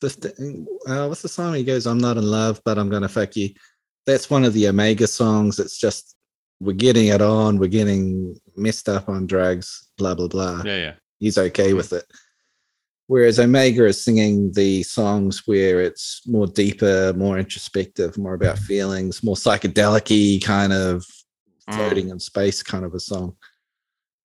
Uh, 0.02 1.07
what's 1.07 1.23
the 1.23 1.28
song? 1.28 1.54
He 1.54 1.64
goes, 1.64 1.87
"I'm 1.87 1.99
not 1.99 2.16
in 2.16 2.25
love, 2.25 2.61
but 2.64 2.78
I'm 2.78 2.88
gonna 2.88 3.09
fuck 3.09 3.37
you." 3.37 3.50
That's 4.07 4.30
one 4.30 4.45
of 4.45 4.54
the 4.54 4.69
Omega 4.69 5.07
songs. 5.07 5.59
It's 5.59 5.78
just 5.78 6.16
we're 6.61 6.73
getting 6.73 7.09
it 7.09 7.23
on, 7.23 7.59
we're 7.59 7.69
getting 7.69 8.38
messed 8.57 8.88
up 8.88 9.09
on 9.09 9.26
drugs, 9.26 9.90
blah 9.99 10.14
blah 10.14 10.28
blah. 10.28 10.62
Yeah, 10.64 10.76
yeah. 10.76 10.92
He's 11.19 11.38
okay 11.38 11.75
with 11.75 11.92
it. 11.92 12.04
Whereas 13.07 13.40
Omega 13.40 13.87
is 13.87 14.04
singing 14.04 14.52
the 14.52 14.85
songs 14.85 15.42
where 15.47 15.80
it's 15.80 16.23
more 16.28 16.47
deeper, 16.47 17.12
more 17.16 17.38
introspective, 17.38 18.16
more 18.16 18.35
about 18.35 18.57
feelings, 18.57 19.25
more 19.25 19.35
psychedelic 19.35 20.45
kind 20.45 20.73
of 20.73 21.04
mm. 21.69 21.75
floating 21.75 22.07
mm. 22.07 22.12
in 22.12 22.21
space 22.21 22.62
kind 22.62 22.85
of 22.85 22.95
a 22.95 23.00
song. 23.00 23.37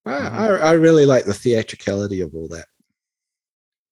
Mm-hmm. 0.08 0.38
I, 0.38 0.70
I 0.70 0.72
really 0.74 1.08
like 1.08 1.26
the 1.26 1.34
theatricality 1.34 2.22
of 2.22 2.36
all 2.36 2.48
that. 2.50 2.68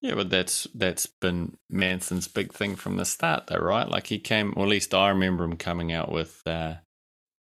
Yeah, 0.04 0.16
but 0.16 0.28
that's 0.28 0.66
that's 0.74 1.06
been 1.06 1.56
Manson's 1.70 2.28
big 2.28 2.52
thing 2.52 2.76
from 2.76 2.98
the 2.98 3.06
start, 3.06 3.46
though, 3.46 3.56
right? 3.56 3.88
Like 3.88 4.08
he 4.08 4.18
came, 4.18 4.52
or 4.54 4.64
at 4.64 4.68
least 4.68 4.92
I 4.92 5.08
remember 5.08 5.44
him 5.44 5.56
coming 5.56 5.94
out 5.94 6.12
with 6.12 6.42
uh, 6.44 6.74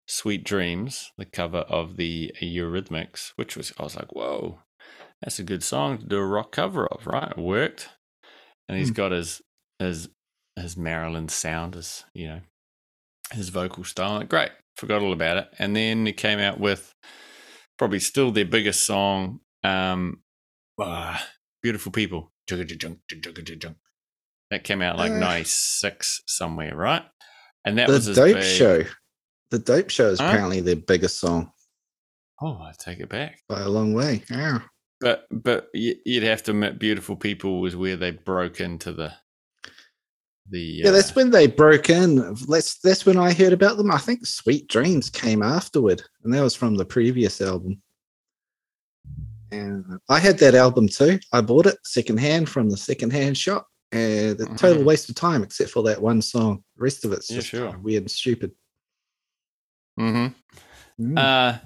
"Sweet 0.09 0.43
Dreams," 0.43 1.09
the 1.17 1.23
cover 1.23 1.59
of 1.59 1.95
the 1.95 2.33
Eurythmics, 2.41 3.31
which 3.37 3.55
was 3.55 3.71
I 3.79 3.83
was 3.83 3.95
like, 3.95 4.13
whoa, 4.13 4.59
that's 5.21 5.39
a 5.39 5.43
good 5.43 5.63
song 5.63 5.99
to 5.99 6.05
do 6.05 6.17
a 6.17 6.25
rock 6.25 6.51
cover 6.51 6.85
of, 6.85 7.07
right? 7.07 7.31
It 7.31 7.37
worked, 7.37 7.87
and 8.67 8.77
he's 8.77 8.91
mm. 8.91 8.95
got 8.95 9.13
his 9.13 9.41
his 9.79 10.09
his 10.57 10.75
Marilyn 10.75 11.29
sound, 11.29 11.75
his 11.75 12.03
you 12.13 12.27
know 12.27 12.41
his 13.31 13.47
vocal 13.47 13.85
style. 13.85 14.15
Like, 14.15 14.27
great, 14.27 14.51
forgot 14.75 15.01
all 15.01 15.13
about 15.13 15.37
it, 15.37 15.47
and 15.59 15.77
then 15.77 16.05
he 16.05 16.11
came 16.11 16.39
out 16.39 16.59
with 16.59 16.93
probably 17.77 17.99
still 17.99 18.31
their 18.31 18.43
biggest 18.43 18.85
song, 18.85 19.39
um, 19.63 20.19
uh, 20.77 21.17
"Beautiful 21.63 21.93
People." 21.93 22.33
That 24.51 24.63
came 24.63 24.81
out 24.81 24.97
like 24.97 25.11
uh, 25.11 25.19
'96 25.19 26.23
somewhere, 26.25 26.75
right? 26.75 27.03
And 27.65 27.77
that 27.77 27.87
the 27.87 27.93
was 27.93 28.05
the 28.05 28.13
Dope 28.13 28.35
big... 28.35 28.43
Show. 28.43 28.83
The 29.51 29.59
Dope 29.59 29.89
Show 29.89 30.09
is 30.09 30.19
apparently 30.19 30.61
their 30.61 30.75
biggest 30.75 31.19
song. 31.19 31.51
Oh, 32.41 32.57
I 32.61 32.71
take 32.77 32.99
it 32.99 33.09
back 33.09 33.41
by 33.47 33.61
a 33.61 33.69
long 33.69 33.93
way. 33.93 34.23
Yeah. 34.29 34.61
But 35.01 35.27
but 35.31 35.69
you'd 35.73 36.23
have 36.23 36.43
to 36.43 36.51
admit, 36.51 36.79
"Beautiful 36.79 37.15
People" 37.15 37.61
was 37.61 37.75
where 37.75 37.95
they 37.95 38.11
broke 38.11 38.59
into 38.59 38.91
the 38.91 39.13
the. 40.49 40.59
Yeah, 40.59 40.89
uh, 40.89 40.91
that's 40.91 41.15
when 41.15 41.31
they 41.31 41.47
broke 41.47 41.89
in. 41.89 42.35
That's 42.47 42.79
that's 42.79 43.05
when 43.05 43.17
I 43.17 43.33
heard 43.33 43.53
about 43.53 43.77
them. 43.77 43.91
I 43.91 43.97
think 43.97 44.25
"Sweet 44.25 44.67
Dreams" 44.67 45.09
came 45.09 45.41
afterward, 45.41 46.03
and 46.23 46.33
that 46.33 46.41
was 46.43 46.55
from 46.55 46.75
the 46.75 46.85
previous 46.85 47.39
album. 47.39 47.81
And 49.51 49.99
I 50.09 50.19
had 50.19 50.37
that 50.39 50.55
album 50.55 50.87
too. 50.87 51.19
I 51.31 51.41
bought 51.41 51.65
it 51.65 51.77
secondhand 51.83 52.49
from 52.49 52.69
the 52.69 52.77
secondhand 52.77 53.37
shop. 53.37 53.67
And 53.91 54.39
a 54.39 54.45
total 54.45 54.77
mm-hmm. 54.77 54.85
waste 54.85 55.09
of 55.09 55.15
time, 55.15 55.41
except 55.41 55.71
for 55.71 55.81
that 55.83 56.01
one 56.01 56.21
song. 56.21 56.63
The 56.77 56.83
rest 56.83 57.05
of 57.05 57.11
it's 57.11 57.29
yeah, 57.31 57.37
just 57.37 57.47
sure. 57.47 57.75
weird 57.79 58.03
and 58.03 58.11
stupid. 58.11 58.51
Mm-hmm. 59.99 61.13
Mm. 61.13 61.17
Uh, 61.17 61.57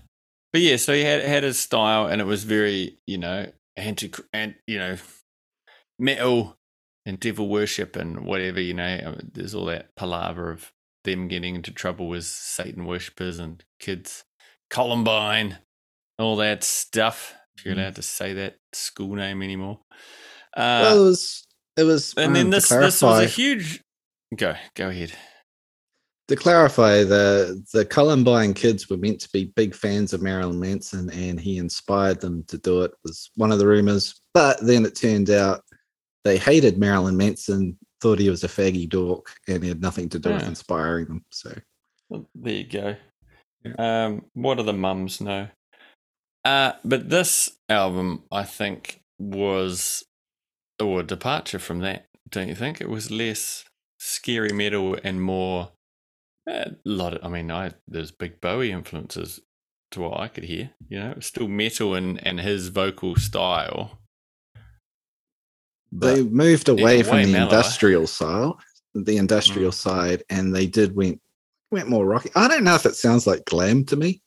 but 0.54 0.62
yeah, 0.62 0.78
so 0.78 0.94
he 0.94 1.02
had 1.02 1.22
had 1.22 1.44
his 1.44 1.60
style, 1.60 2.06
and 2.06 2.22
it 2.22 2.26
was 2.26 2.46
very, 2.46 3.00
you 3.06 3.18
know, 3.18 3.52
anti, 3.76 4.14
and 4.32 4.56
you 4.68 4.78
know, 4.78 4.98
metal 6.00 6.58
and 7.06 7.20
devil 7.20 7.50
worship 7.50 7.98
and 7.98 8.26
whatever. 8.26 8.62
You 8.62 8.76
know, 8.76 9.00
uh, 9.06 9.22
there's 9.34 9.54
all 9.54 9.66
that 9.66 9.96
palaver 9.96 10.50
of 10.50 10.72
them 11.04 11.28
getting 11.28 11.56
into 11.56 11.72
trouble 11.72 12.08
with 12.08 12.24
Satan 12.24 12.86
worshippers 12.86 13.40
and 13.40 13.64
kids, 13.80 14.24
Columbine, 14.70 15.58
all 16.18 16.38
that 16.38 16.64
stuff. 16.64 17.36
If 17.56 17.66
you're 17.66 17.76
mm. 17.76 17.80
allowed 17.80 17.96
to 17.96 18.02
say 18.02 18.34
that 18.34 18.56
school 18.74 19.16
name 19.16 19.42
anymore. 19.42 19.80
Uh, 20.56 20.80
well, 20.84 21.02
it 21.02 21.06
was. 21.06 21.48
It 21.78 21.84
was. 21.84 22.14
And 22.18 22.28
um, 22.28 22.34
then 22.34 22.50
this 22.50 22.70
this 22.70 23.02
was 23.02 23.24
a 23.24 23.28
huge. 23.28 23.82
Go 24.36 24.56
go 24.76 24.90
ahead 24.90 25.14
to 26.28 26.36
clarify, 26.36 27.04
the 27.04 27.64
the 27.74 27.86
Columbine 27.86 28.54
kids 28.54 28.90
were 28.90 28.98
meant 28.98 29.20
to 29.22 29.30
be 29.32 29.52
big 29.56 29.76
fans 29.76 30.14
of 30.14 30.22
Marilyn 30.22 30.60
Manson, 30.60 31.10
and 31.12 31.40
he 31.40 31.58
inspired 31.58 32.22
them 32.22 32.44
to 32.48 32.58
do 32.58 32.82
it. 32.82 32.92
Was 33.04 33.30
one 33.36 33.52
of 33.52 33.60
the 33.60 33.68
rumors, 33.68 34.22
but 34.34 34.60
then 34.62 34.86
it 34.86 34.96
turned 34.96 35.30
out 35.30 35.62
they 36.24 36.38
hated 36.38 36.78
Marilyn 36.78 37.18
Manson, 37.18 37.78
thought 38.02 38.20
he 38.20 38.30
was 38.30 38.44
a 38.44 38.48
faggy 38.48 38.88
dork, 38.88 39.36
and 39.48 39.62
he 39.62 39.70
had 39.70 39.82
nothing 39.82 40.10
to 40.10 40.20
do 40.20 40.30
yeah. 40.30 40.36
with 40.36 40.48
inspiring 40.48 41.06
them. 41.06 41.26
So 41.32 41.54
well, 42.10 42.30
there 42.36 42.54
you 42.54 42.68
go. 42.68 42.96
Yeah. 43.64 44.06
Um, 44.06 44.26
what 44.34 44.58
do 44.58 44.64
the 44.64 44.74
mums 44.74 45.20
know? 45.20 45.48
Uh, 46.46 46.74
but 46.84 47.10
this 47.10 47.52
album, 47.70 48.24
I 48.32 48.44
think, 48.44 49.02
was 49.18 50.04
a 50.80 51.04
departure 51.04 51.60
from 51.60 51.80
that. 51.80 52.08
Don't 52.30 52.50
you 52.50 52.56
think? 52.56 52.82
It 52.82 52.90
was 52.90 53.12
less 53.12 53.64
scary 53.98 54.52
metal 54.52 54.98
and 55.04 55.22
more 55.22 55.72
a 56.48 56.72
lot 56.86 57.14
of, 57.14 57.24
I 57.24 57.30
mean, 57.30 57.52
I 57.52 57.72
there's 57.88 58.12
big 58.12 58.42
Bowie 58.42 58.72
influences 58.72 59.40
to 59.92 60.02
what 60.02 60.20
I 60.20 60.28
could 60.28 60.44
hear. 60.44 60.72
You 60.90 61.00
know, 61.00 61.16
still 61.20 61.48
metal 61.48 61.96
and 61.96 62.26
and 62.26 62.40
his 62.40 62.68
vocal 62.70 63.16
style. 63.16 64.00
They 65.92 66.24
moved 66.24 66.70
away 66.70 67.04
from 67.04 67.22
the 67.22 67.32
mellower. 67.32 67.44
industrial 67.44 68.08
style, 68.08 68.60
the 68.96 69.18
industrial 69.18 69.72
mm. 69.72 69.76
side, 69.76 70.24
and 70.30 70.54
they 70.54 70.66
did 70.66 70.96
went 70.96 71.22
went 71.72 71.88
more 71.88 72.06
rocky. 72.06 72.32
I 72.36 72.48
don't 72.48 72.64
know 72.64 72.76
if 72.76 72.86
it 72.86 72.96
sounds 72.96 73.28
like 73.28 73.46
glam 73.46 73.86
to 73.86 73.96
me. 73.96 74.22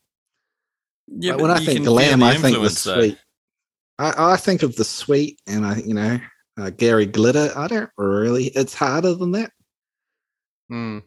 Yeah, 1.09 1.33
but 1.33 1.43
when 1.43 1.51
I 1.51 1.65
think 1.65 1.85
glam, 1.85 2.23
I 2.23 2.37
think 2.37 2.59
the 2.59 2.71
sweet. 2.71 3.19
I, 3.99 4.33
I, 4.33 4.37
think 4.37 4.63
of 4.63 4.77
the 4.77 4.85
sweet, 4.85 5.41
and 5.47 5.65
I, 5.65 5.77
you 5.77 5.95
know, 5.95 6.21
uh, 6.59 6.71
Gary 6.71 7.07
Glitter. 7.07 7.51
I 7.57 7.67
don't 7.69 7.91
really. 7.97 8.47
It's 8.49 8.75
harder 8.75 9.15
than 9.15 9.33
that. 9.33 9.53
Mm. 10.71 11.03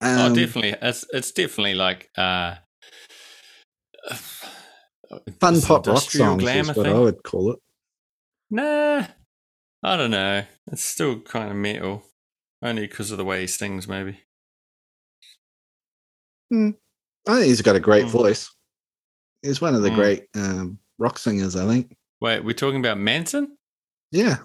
Oh, 0.00 0.26
um, 0.26 0.32
oh, 0.32 0.34
definitely. 0.34 0.74
It's 0.82 1.04
it's 1.12 1.32
definitely 1.32 1.74
like 1.74 2.10
uh, 2.16 2.56
fun 5.40 5.60
pop 5.60 5.86
rock 5.86 6.02
songs 6.02 6.42
glam, 6.42 6.70
is 6.70 6.76
what 6.76 6.86
I, 6.86 6.90
I 6.90 6.98
would 6.98 7.22
call 7.22 7.52
it. 7.52 7.58
Nah, 8.50 9.06
I 9.82 9.96
don't 9.96 10.10
know. 10.10 10.44
It's 10.72 10.82
still 10.82 11.20
kind 11.20 11.50
of 11.50 11.56
metal, 11.56 12.02
only 12.62 12.82
because 12.82 13.10
of 13.10 13.18
the 13.18 13.24
way 13.24 13.42
he 13.42 13.46
sings, 13.46 13.86
maybe. 13.86 14.20
Hmm. 16.50 16.70
I 17.26 17.34
think 17.34 17.46
he's 17.46 17.62
got 17.62 17.76
a 17.76 17.80
great 17.80 18.06
mm. 18.06 18.10
voice. 18.10 18.50
He's 19.42 19.60
one 19.60 19.74
of 19.74 19.82
the 19.82 19.90
mm. 19.90 19.94
great 19.94 20.26
um, 20.34 20.78
rock 20.98 21.18
singers, 21.18 21.56
I 21.56 21.66
think. 21.66 21.96
Wait, 22.20 22.44
we're 22.44 22.52
talking 22.52 22.80
about 22.80 22.98
Manson? 22.98 23.56
Yeah. 24.10 24.38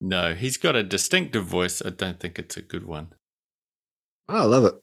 No, 0.00 0.34
he's 0.34 0.56
got 0.56 0.76
a 0.76 0.82
distinctive 0.82 1.44
voice. 1.44 1.82
I 1.84 1.90
don't 1.90 2.20
think 2.20 2.38
it's 2.38 2.56
a 2.56 2.62
good 2.62 2.86
one. 2.86 3.14
Oh, 4.28 4.36
I 4.36 4.44
love 4.44 4.64
it. 4.64 4.74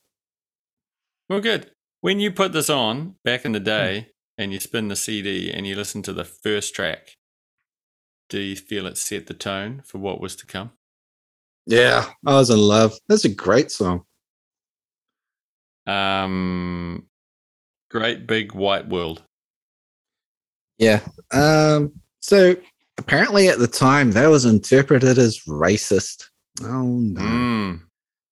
Well, 1.30 1.42
good. 1.42 1.72
When 2.02 2.20
you 2.20 2.32
put 2.32 2.52
this 2.52 2.70
on 2.70 3.16
back 3.24 3.46
in 3.46 3.52
the 3.52 3.60
hmm. 3.60 3.66
day 3.66 4.10
and 4.38 4.52
you 4.52 4.60
spin 4.60 4.88
the 4.88 4.96
CD 4.96 5.52
and 5.52 5.66
you 5.66 5.76
listen 5.76 6.02
to 6.04 6.14
the 6.14 6.26
first 6.26 6.76
track, 6.76 7.16
do 8.30 8.40
you 8.40 8.56
feel 8.56 8.88
it 8.88 8.98
set 8.98 9.28
the 9.28 9.34
tone 9.34 9.82
for 9.86 10.00
what 10.00 10.20
was 10.20 10.36
to 10.38 10.46
come? 10.46 10.72
Yeah, 11.68 12.06
I 12.26 12.34
was 12.34 12.50
in 12.50 12.60
love. 12.60 12.94
That's 13.08 13.26
a 13.26 13.30
great 13.30 13.72
song. 13.72 14.04
Um, 15.88 17.08
great 17.90 18.28
big 18.28 18.54
white 18.54 18.88
world. 18.88 19.24
Yeah. 20.78 21.02
Um. 21.32 21.94
So 22.20 22.56
apparently, 22.98 23.48
at 23.48 23.60
the 23.60 23.68
time, 23.68 24.12
that 24.12 24.28
was 24.28 24.46
interpreted 24.46 25.18
as 25.18 25.40
racist. 25.42 26.26
Oh 26.62 26.84
no. 26.84 27.22
Mm. 27.22 27.82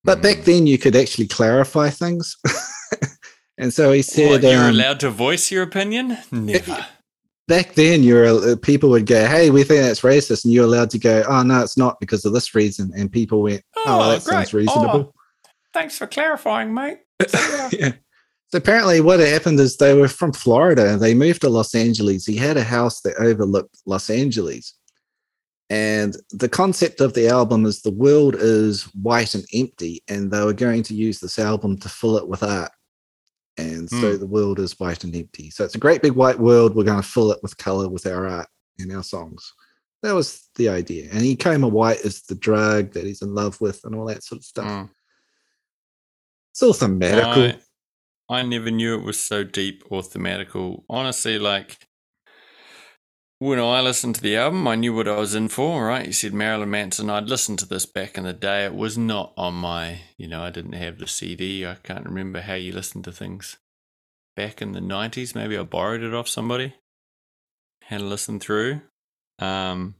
But 0.04 0.22
back 0.22 0.38
hmm. 0.38 0.44
then, 0.44 0.68
you 0.68 0.78
could 0.78 0.96
actually 0.96 1.28
clarify 1.28 1.90
things. 1.90 2.38
and 3.58 3.74
so 3.74 3.92
he 3.92 4.02
said, 4.02 4.30
what, 4.30 4.44
"You're 4.44 4.66
um, 4.66 4.70
allowed 4.72 5.00
to 5.02 5.10
voice 5.10 5.52
your 5.52 5.64
opinion." 5.64 6.18
Never. 6.32 6.86
Back 7.48 7.74
then, 7.74 8.04
you're 8.04 8.26
uh, 8.26 8.56
people 8.62 8.90
would 8.92 9.06
go, 9.06 9.26
"Hey, 9.26 9.50
we 9.50 9.64
think 9.64 9.82
that's 9.82 10.02
racist," 10.02 10.44
and 10.44 10.54
you're 10.54 10.66
allowed 10.66 10.90
to 10.92 11.00
go, 11.00 11.24
"Oh 11.28 11.44
no, 11.44 11.62
it's 11.62 11.78
not 11.78 12.00
because 12.00 12.26
of 12.26 12.34
this 12.34 12.56
reason." 12.56 12.92
And 12.96 13.12
people 13.12 13.42
went, 13.42 13.64
"Oh, 13.78 13.84
oh 13.86 14.10
that 14.10 14.24
great. 14.24 14.34
sounds 14.34 14.54
reasonable." 14.54 15.14
Oh, 15.14 15.50
thanks 15.74 15.98
for 15.98 16.08
clarifying, 16.08 16.74
mate. 16.74 17.00
yeah. 17.72 17.94
Apparently, 18.54 19.02
what 19.02 19.20
happened 19.20 19.60
is 19.60 19.78
they 19.78 19.94
were 19.94 20.08
from 20.08 20.34
Florida 20.34 20.92
and 20.92 21.02
they 21.02 21.14
moved 21.14 21.42
to 21.42 21.50
Los 21.50 21.74
Angeles. 21.76 22.26
He 22.26 22.36
had 22.36 22.58
a 22.58 22.64
house 22.64 23.02
that 23.02 23.16
overlooked 23.18 23.78
Los 23.86 24.10
Angeles. 24.10 24.74
And 25.70 26.16
the 26.30 26.50
concept 26.50 27.02
of 27.02 27.14
the 27.14 27.28
album 27.30 27.66
is 27.66 27.82
the 27.82 27.92
world 27.92 28.36
is 28.38 28.84
white 28.94 29.34
and 29.34 29.46
empty, 29.54 30.04
and 30.08 30.30
they 30.30 30.44
were 30.44 30.54
going 30.54 30.84
to 30.84 30.94
use 30.94 31.20
this 31.20 31.40
album 31.40 31.78
to 31.80 31.90
fill 31.90 32.18
it 32.18 32.28
with 32.28 32.44
art. 32.44 32.72
And 33.58 33.90
so 33.90 34.14
Hmm. 34.14 34.20
the 34.20 34.28
world 34.28 34.60
is 34.60 34.80
white 34.80 35.04
and 35.04 35.16
empty. 35.16 35.50
So 35.50 35.64
it's 35.64 35.76
a 35.76 35.80
great 35.80 36.02
big 36.02 36.14
white 36.14 36.40
world. 36.40 36.76
We're 36.76 36.84
going 36.84 37.02
to 37.02 37.08
fill 37.08 37.32
it 37.32 37.40
with 37.42 37.58
color 37.58 37.88
with 37.88 38.06
our 38.06 38.28
art 38.28 38.48
and 38.78 38.92
our 38.92 39.04
songs. 39.04 39.54
That 40.02 40.14
was 40.14 40.50
the 40.56 40.70
idea. 40.70 41.10
And 41.12 41.22
he 41.22 41.36
Coma 41.36 41.68
White 41.68 42.04
as 42.04 42.24
the 42.24 42.36
drug 42.36 42.92
that 42.92 43.06
he's 43.06 43.22
in 43.22 43.34
love 43.34 43.60
with 43.62 43.80
and 43.84 43.96
all 43.96 44.06
that 44.08 44.24
sort 44.24 44.40
of 44.40 44.46
stuff. 44.46 44.66
Mm. 44.66 44.90
It's 46.52 46.62
all 46.62 46.74
thematical. 46.74 47.54
I, 47.54 47.60
I 48.34 48.42
never 48.42 48.72
knew 48.72 48.96
it 48.96 49.04
was 49.04 49.20
so 49.20 49.44
deep 49.44 49.84
or 49.90 50.02
thematical. 50.02 50.84
Honestly, 50.90 51.38
like 51.38 51.78
when 53.40 53.60
I 53.60 53.82
listened 53.82 54.16
to 54.16 54.22
the 54.22 54.38
album, 54.38 54.68
I 54.68 54.76
knew 54.76 54.94
what 54.94 55.08
I 55.08 55.18
was 55.18 55.36
in 55.36 55.50
for, 55.50 55.86
right? 55.86 56.08
You 56.08 56.14
said 56.14 56.34
Marilyn 56.34 56.70
Manson. 56.70 57.10
I'd 57.10 57.30
listened 57.30 57.60
to 57.60 57.66
this 57.66 57.86
back 57.86 58.18
in 58.18 58.24
the 58.24 58.34
day. 58.34 58.66
It 58.66 58.74
was 58.74 58.98
not 58.98 59.34
on 59.36 59.54
my, 59.54 60.00
you 60.18 60.28
know, 60.28 60.44
I 60.44 60.50
didn't 60.50 60.74
have 60.74 60.98
the 60.98 61.08
CD. 61.08 61.66
I 61.66 61.76
can't 61.76 62.06
remember 62.06 62.42
how 62.42 62.54
you 62.54 62.72
listened 62.72 63.04
to 63.04 63.12
things 63.12 63.58
back 64.36 64.62
in 64.62 64.72
the 64.72 64.80
90s. 64.80 65.36
Maybe 65.36 65.58
I 65.58 65.64
borrowed 65.64 66.04
it 66.04 66.14
off 66.14 66.28
somebody, 66.28 66.74
had 67.84 68.02
a 68.02 68.06
listen 68.06 68.40
through. 68.40 68.82
Um, 69.40 69.96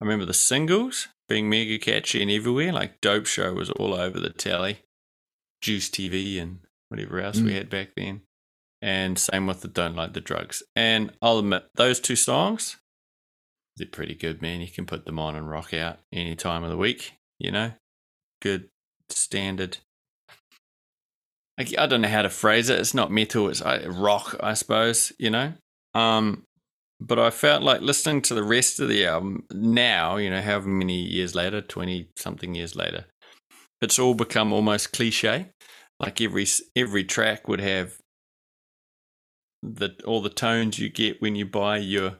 I 0.00 0.04
remember 0.04 0.24
the 0.26 0.34
singles 0.34 1.08
being 1.28 1.48
mega 1.48 1.78
catchy 1.78 2.22
and 2.22 2.30
everywhere. 2.30 2.72
Like 2.72 3.00
Dope 3.00 3.26
Show 3.26 3.52
was 3.54 3.70
all 3.70 3.94
over 3.94 4.20
the 4.20 4.30
telly, 4.30 4.80
Juice 5.60 5.90
TV, 5.90 6.40
and 6.40 6.60
whatever 6.88 7.20
else 7.20 7.40
we 7.40 7.50
Mm. 7.50 7.54
had 7.54 7.70
back 7.70 7.88
then. 7.96 8.22
And 8.82 9.18
same 9.18 9.46
with 9.46 9.62
the 9.62 9.68
Don't 9.68 9.96
Like 9.96 10.12
the 10.12 10.20
Drugs. 10.20 10.62
And 10.76 11.12
I'll 11.22 11.38
admit, 11.38 11.64
those 11.74 11.98
two 11.98 12.16
songs, 12.16 12.76
they're 13.76 13.86
pretty 13.86 14.14
good, 14.14 14.42
man. 14.42 14.60
You 14.60 14.68
can 14.70 14.86
put 14.86 15.06
them 15.06 15.18
on 15.18 15.34
and 15.34 15.48
rock 15.50 15.72
out 15.74 15.98
any 16.12 16.36
time 16.36 16.62
of 16.62 16.70
the 16.70 16.76
week, 16.76 17.14
you 17.38 17.50
know? 17.50 17.72
Good 18.42 18.68
standard. 19.10 19.78
I, 21.58 21.66
I 21.78 21.86
don't 21.86 22.02
know 22.02 22.08
how 22.08 22.22
to 22.22 22.30
phrase 22.30 22.68
it. 22.68 22.78
It's 22.78 22.94
not 22.94 23.10
metal, 23.10 23.48
it's 23.48 23.62
uh, 23.62 23.84
rock, 23.88 24.36
I 24.40 24.54
suppose, 24.54 25.12
you 25.18 25.30
know? 25.30 25.54
Um, 25.94 26.42
but 27.00 27.18
I 27.18 27.30
felt 27.30 27.62
like 27.62 27.80
listening 27.80 28.22
to 28.22 28.34
the 28.34 28.42
rest 28.42 28.78
of 28.80 28.88
the 28.88 29.06
album 29.06 29.44
now, 29.52 30.16
you 30.16 30.30
know, 30.30 30.40
however 30.42 30.68
many 30.68 31.00
years 31.00 31.34
later, 31.34 31.60
20 31.60 32.08
something 32.16 32.54
years 32.54 32.76
later, 32.76 33.06
it's 33.80 33.98
all 33.98 34.14
become 34.14 34.52
almost 34.52 34.92
cliche. 34.92 35.46
Like 35.98 36.20
every 36.20 36.46
every 36.74 37.04
track 37.04 37.48
would 37.48 37.60
have 37.60 37.98
the 39.62 39.96
all 40.04 40.20
the 40.20 40.28
tones 40.28 40.78
you 40.78 40.88
get 40.88 41.22
when 41.22 41.34
you 41.34 41.46
buy 41.46 41.78
your 41.78 42.18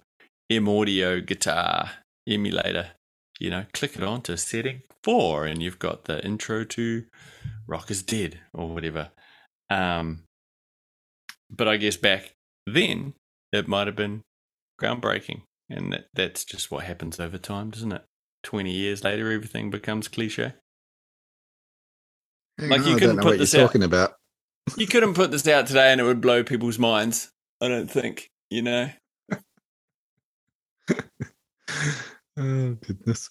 M 0.51 0.69
Audio 0.69 1.21
guitar 1.21 1.91
emulator. 2.27 2.93
You 3.39 3.51
know, 3.51 3.67
click 3.75 3.97
it 3.97 4.03
on 4.03 4.23
to 4.23 4.37
setting 4.37 4.83
four, 5.03 5.45
and 5.45 5.63
you've 5.63 5.79
got 5.79 6.05
the 6.05 6.25
intro 6.25 6.65
to 6.65 7.05
Rock 7.67 7.91
is 7.91 8.03
Dead 8.03 8.41
or 8.55 8.69
whatever. 8.71 9.11
Um, 9.69 10.23
but 11.51 11.69
I 11.69 11.77
guess 11.77 11.97
back 11.97 12.33
then 12.67 13.15
it 13.53 13.69
might 13.69 13.87
have 13.87 13.97
been 13.97 14.23
groundbreaking, 14.81 15.43
and 15.69 15.93
that, 15.93 16.07
that's 16.15 16.45
just 16.45 16.71
what 16.71 16.85
happens 16.85 17.21
over 17.21 17.37
time, 17.39 17.71
doesn't 17.71 17.93
it? 17.93 18.05
Twenty 18.43 18.73
years 18.73 19.05
later, 19.05 19.31
everything 19.31 19.71
becomes 19.71 20.09
cliche. 20.09 20.55
Like, 22.59 22.81
on, 22.81 22.87
you 22.87 22.97
couldn't 22.97 23.17
put 23.17 23.25
what 23.25 23.39
this 23.39 23.53
you're 23.53 23.63
out. 23.63 23.67
talking 23.67 23.83
about. 23.83 24.13
You 24.77 24.89
couldn't 24.89 25.15
put 25.15 25.31
this 25.31 25.47
out 25.47 25.69
today, 25.69 25.93
and 25.93 26.01
it 26.01 26.05
would 26.05 26.21
blow 26.21 26.43
people's 26.43 26.77
minds. 26.77 27.31
I 27.61 27.69
don't 27.69 27.89
think. 27.89 28.33
You 28.51 28.63
know. 28.63 28.91
oh 30.91 32.77
goodness. 32.85 33.31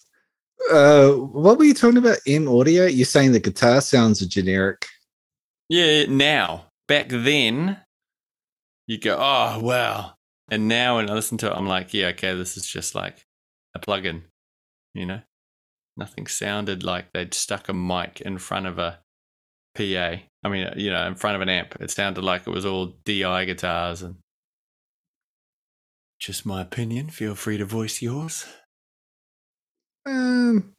Uh, 0.72 1.10
what 1.10 1.58
were 1.58 1.64
you 1.64 1.74
talking 1.74 1.98
about? 1.98 2.16
M 2.26 2.48
audio? 2.48 2.86
You're 2.86 3.04
saying 3.04 3.32
the 3.32 3.40
guitar 3.40 3.82
sounds 3.82 4.22
are 4.22 4.26
generic. 4.26 4.86
Yeah, 5.68 6.06
now. 6.06 6.66
Back 6.88 7.08
then, 7.08 7.78
you 8.86 8.98
go, 8.98 9.16
oh, 9.18 9.60
wow. 9.60 10.14
And 10.48 10.68
now 10.68 10.96
when 10.96 11.10
I 11.10 11.14
listen 11.14 11.38
to 11.38 11.48
it, 11.48 11.56
I'm 11.56 11.66
like, 11.66 11.92
yeah, 11.92 12.06
okay, 12.08 12.34
this 12.34 12.56
is 12.56 12.66
just 12.66 12.94
like 12.94 13.26
a 13.74 13.78
plug-in, 13.78 14.22
you 14.94 15.06
know? 15.06 15.20
Nothing 15.96 16.28
sounded 16.28 16.84
like 16.84 17.12
they'd 17.12 17.34
stuck 17.34 17.68
a 17.68 17.74
mic 17.74 18.20
in 18.20 18.38
front 18.38 18.66
of 18.66 18.78
a 18.78 19.00
PA. 19.76 20.22
I 20.44 20.48
mean, 20.48 20.72
you 20.76 20.90
know, 20.90 21.06
in 21.06 21.14
front 21.14 21.36
of 21.36 21.42
an 21.42 21.48
amp. 21.48 21.76
It 21.80 21.90
sounded 21.90 22.22
like 22.22 22.46
it 22.46 22.50
was 22.50 22.64
all 22.66 22.96
DI 23.04 23.44
guitars 23.44 24.02
and 24.02 24.16
just 26.18 26.46
my 26.46 26.62
opinion. 26.62 27.10
Feel 27.10 27.34
free 27.34 27.58
to 27.58 27.64
voice 27.64 28.00
yours. 28.00 28.46
Um, 30.06 30.74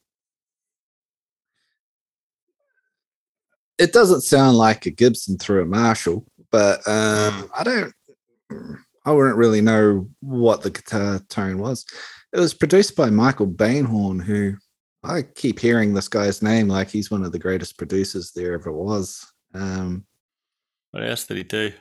it 3.78 3.94
doesn't 3.94 4.22
sound 4.22 4.58
like 4.58 4.86
a 4.86 4.92
Gibson 4.92 5.38
through 5.38 5.64
a 5.64 5.66
Marshall, 5.66 6.26
but 6.52 6.88
um, 6.88 7.50
I 7.56 7.64
don't. 7.64 7.94
I 9.06 9.12
wouldn't 9.12 9.38
really 9.38 9.62
know 9.62 10.10
what 10.20 10.64
the 10.64 10.70
guitar 10.70 11.22
tone 11.30 11.60
was. 11.60 11.86
It 12.34 12.40
was 12.40 12.54
produced 12.54 12.96
by 12.96 13.10
Michael 13.10 13.48
Beinhorn, 13.48 14.22
who 14.22 14.56
I 15.04 15.22
keep 15.22 15.60
hearing 15.60 15.94
this 15.94 16.08
guy's 16.10 16.42
name 16.42 16.68
like 16.68 16.90
he's 16.90 17.12
one 17.12 17.24
of 17.24 17.32
the 17.32 17.40
greatest 17.40 17.78
producers 17.78 18.32
there 18.32 18.54
ever 18.54 18.72
was. 18.72 19.26
Um, 19.54 20.06
What 20.92 21.08
else 21.08 21.26
did 21.26 21.38
he 21.38 21.44
do? 21.44 21.72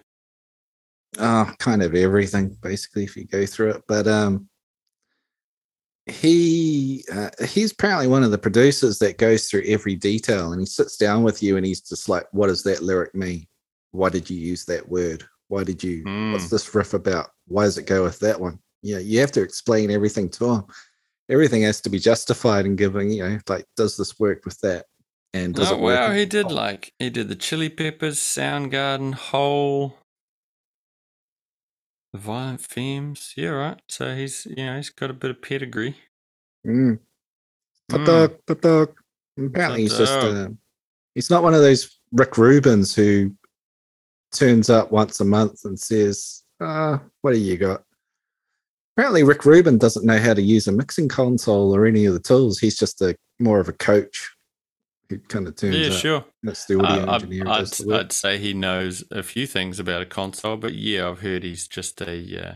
uh, 1.19 1.47
kind 1.59 1.83
of 1.83 1.95
everything 1.95 2.55
basically 2.61 3.05
if 3.05 3.17
you 3.17 3.25
go 3.25 3.47
through 3.47 3.71
it 3.71 3.83
but 3.89 4.07
um 4.07 4.47
he 6.07 7.05
uh, 7.13 7.31
he's 7.49 7.73
apparently 7.73 8.07
one 8.07 8.23
of 8.23 8.31
the 8.31 8.39
producers 8.39 8.99
that 8.99 9.17
goes 9.19 9.49
through 9.49 9.63
every 9.67 9.95
detail 9.97 10.53
and 10.53 10.61
he 10.61 10.67
sits 10.67 10.97
down 10.97 11.23
with 11.23 11.43
you 11.43 11.57
and 11.57 11.65
he's 11.67 11.81
just 11.81 12.09
like 12.09 12.27
what 12.33 12.47
does 12.49 12.63
that 12.63 12.83
lyric 12.83 13.15
mean 13.15 13.47
why 13.93 14.09
did 14.09 14.29
you 14.29 14.37
use 14.39 14.65
that 14.67 14.87
word 14.89 15.25
why 15.49 15.65
did 15.65 15.83
you 15.83 16.03
what's 16.33 16.47
Mm. 16.47 16.51
this 16.51 16.75
riff 16.75 16.93
about 16.95 17.31
why 17.49 17.65
does 17.65 17.79
it 17.79 17.87
go 17.87 18.03
with 18.05 18.19
that 18.21 18.39
one 18.41 18.59
yeah 18.83 18.99
you 18.99 19.19
have 19.21 19.33
to 19.33 19.43
explain 19.43 19.91
everything 19.91 20.29
to 20.31 20.45
him 20.53 20.65
everything 21.29 21.63
has 21.63 21.81
to 21.83 21.91
be 21.91 21.99
justified 21.99 22.65
and 22.67 22.79
giving 22.79 23.11
you 23.11 23.23
know 23.29 23.39
like 23.49 23.67
does 23.77 23.97
this 23.97 24.19
work 24.19 24.45
with 24.45 24.59
that 24.61 24.87
and 25.35 25.55
does 25.55 25.71
Oh 25.71 25.75
it 25.75 25.81
work 25.81 25.99
wow, 26.01 26.13
he 26.13 26.25
did 26.25 26.51
like 26.51 26.93
he 26.99 27.11
did 27.11 27.29
the 27.29 27.35
Chili 27.35 27.69
Peppers, 27.69 28.19
Soundgarden, 28.19 29.15
Hole, 29.15 29.99
the 32.13 32.19
Violent 32.19 32.61
Femmes. 32.61 33.35
Yeah, 33.37 33.49
right. 33.51 33.83
So 33.89 34.15
he's 34.15 34.47
you 34.47 34.65
know 34.65 34.77
he's 34.77 34.91
got 34.91 35.11
a 35.11 35.15
bit 35.15 35.31
of 35.31 35.43
pedigree. 35.43 35.97
Mm. 36.67 36.99
Hot 37.91 38.01
Mm. 38.01 38.07
dog, 38.07 38.39
hot 38.49 38.61
dog. 38.61 38.95
Apparently, 39.39 39.83
he's 39.83 39.99
just 39.99 40.13
uh, 40.13 40.49
he's 41.15 41.29
not 41.31 41.43
one 41.43 41.55
of 41.55 41.61
those 41.61 41.99
Rick 42.13 42.33
Rubins 42.33 42.95
who 42.95 43.35
turns 44.33 44.71
up 44.71 44.91
once 44.91 45.21
a 45.21 45.25
month 45.25 45.65
and 45.65 45.79
says, 45.79 46.45
uh, 46.61 46.99
"What 47.21 47.33
do 47.33 47.39
you 47.39 47.59
got?" 47.59 47.85
Apparently, 48.97 49.23
Rick 49.25 49.45
Rubin 49.45 49.77
doesn't 49.79 50.07
know 50.07 50.19
how 50.19 50.33
to 50.35 50.41
use 50.43 50.67
a 50.67 50.73
mixing 50.73 51.09
console 51.09 51.75
or 51.75 51.85
any 51.87 52.07
of 52.07 52.15
the 52.15 52.21
tools. 52.21 52.59
He's 52.59 52.79
just 52.79 53.03
a 53.03 53.15
more 53.39 53.61
of 53.61 53.69
a 53.69 53.73
coach 53.75 54.31
who 55.11 55.19
kind 55.19 55.47
of 55.47 55.55
turns 55.57 55.77
Yeah, 55.77 55.89
up. 55.89 55.93
sure. 56.01 56.25
That's 56.43 56.65
the 56.65 56.81
audio 56.83 57.03
I'd, 57.13 57.19
does 57.45 57.81
I'd, 57.81 57.85
the 57.87 57.89
work. 57.91 58.01
I'd 58.01 58.13
say 58.13 58.39
he 58.39 58.55
knows 58.55 59.05
a 59.11 59.23
few 59.23 59.47
things 59.47 59.79
about 59.79 60.01
a 60.03 60.07
console, 60.07 60.57
but 60.57 60.75
yeah, 60.75 61.09
I've 61.09 61.21
heard 61.21 61.43
he's 61.45 61.69
just 61.69 62.01
a 62.01 62.49
uh, 62.49 62.55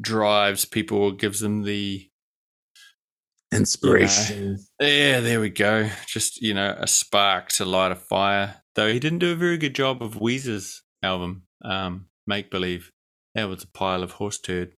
drives 0.00 0.64
people, 0.64 1.12
gives 1.12 1.40
them 1.40 1.62
the 1.62 2.08
Inspiration. 3.50 4.58
yeah. 4.80 5.20
There 5.20 5.40
we 5.40 5.48
go. 5.48 5.88
Just 6.06 6.42
you 6.42 6.52
know 6.52 6.76
a 6.78 6.86
spark 6.86 7.48
to 7.52 7.64
light 7.64 7.92
a 7.92 7.96
fire. 7.96 8.56
Though 8.74 8.92
he 8.92 8.98
didn't 9.00 9.20
do 9.20 9.32
a 9.32 9.36
very 9.36 9.56
good 9.56 9.74
job 9.74 10.02
of 10.02 10.14
Weezer's 10.16 10.82
album, 11.02 11.44
um, 11.64 12.08
Make 12.26 12.50
Believe. 12.50 12.92
That 13.34 13.48
was 13.48 13.62
a 13.64 13.68
pile 13.68 14.02
of 14.02 14.12
horse 14.12 14.38
turd. 14.38 14.74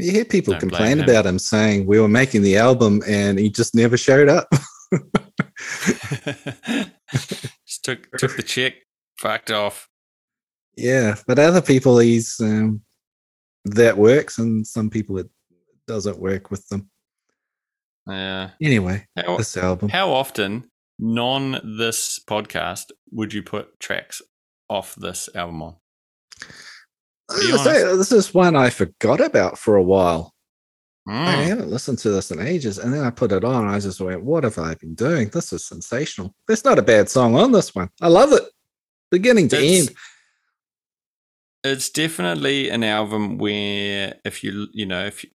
You 0.00 0.12
hear 0.12 0.24
people 0.24 0.52
Don't 0.52 0.60
complain 0.60 1.00
about 1.00 1.26
him 1.26 1.38
saying 1.38 1.86
we 1.86 2.00
were 2.00 2.08
making 2.08 2.42
the 2.42 2.56
album 2.56 3.02
and 3.06 3.38
he 3.38 3.50
just 3.50 3.74
never 3.74 3.96
showed 3.96 4.28
up. 4.28 4.48
Just 7.66 7.84
took 7.84 8.10
took 8.18 8.36
the 8.36 8.42
check, 8.44 8.74
fucked 9.18 9.50
off. 9.50 9.88
Yeah, 10.76 11.16
but 11.26 11.38
other 11.38 11.62
people, 11.62 11.98
he's 11.98 12.40
um, 12.40 12.82
that 13.64 13.96
works, 13.96 14.38
and 14.38 14.66
some 14.66 14.90
people 14.90 15.18
it 15.18 15.28
doesn't 15.86 16.18
work 16.18 16.50
with 16.50 16.66
them. 16.68 16.90
Yeah. 18.06 18.50
Anyway, 18.60 19.06
How, 19.16 19.36
this 19.36 19.56
album. 19.56 19.88
how 19.90 20.10
often, 20.10 20.70
non 20.98 21.60
this 21.78 22.18
podcast, 22.18 22.86
would 23.12 23.32
you 23.32 23.42
put 23.42 23.78
tracks 23.78 24.22
off 24.68 24.94
this 24.94 25.28
album 25.34 25.62
on? 25.62 25.76
Uh, 27.30 27.96
this 27.96 28.12
is 28.12 28.34
one 28.34 28.56
I 28.56 28.70
forgot 28.70 29.20
about 29.20 29.58
for 29.58 29.76
a 29.76 29.82
while. 29.82 30.34
I 31.08 31.12
Mm. 31.12 31.44
haven't 31.46 31.70
listened 31.70 31.98
to 32.00 32.10
this 32.10 32.30
in 32.30 32.40
ages, 32.40 32.78
and 32.78 32.92
then 32.92 33.02
I 33.04 33.10
put 33.10 33.32
it 33.32 33.42
on. 33.44 33.62
And 33.62 33.70
I 33.70 33.76
was 33.76 33.84
just 33.84 34.00
went, 34.00 34.22
"What 34.24 34.44
have 34.44 34.58
I 34.58 34.74
been 34.74 34.94
doing? 34.94 35.28
This 35.30 35.52
is 35.52 35.64
sensational." 35.64 36.34
There's 36.46 36.64
not 36.64 36.78
a 36.78 36.82
bad 36.82 37.08
song 37.08 37.34
on 37.36 37.52
this 37.52 37.74
one. 37.74 37.90
I 38.00 38.08
love 38.08 38.32
it, 38.32 38.42
beginning 39.10 39.48
to 39.48 39.56
It's- 39.56 39.88
end. 39.88 39.96
it's 41.64 41.90
definitely 41.90 42.68
an 42.70 42.82
album 42.84 43.38
where 43.38 44.18
if 44.24 44.42
you 44.44 44.68
you 44.72 44.86
know 44.86 45.04
if 45.06 45.24
you, 45.24 45.30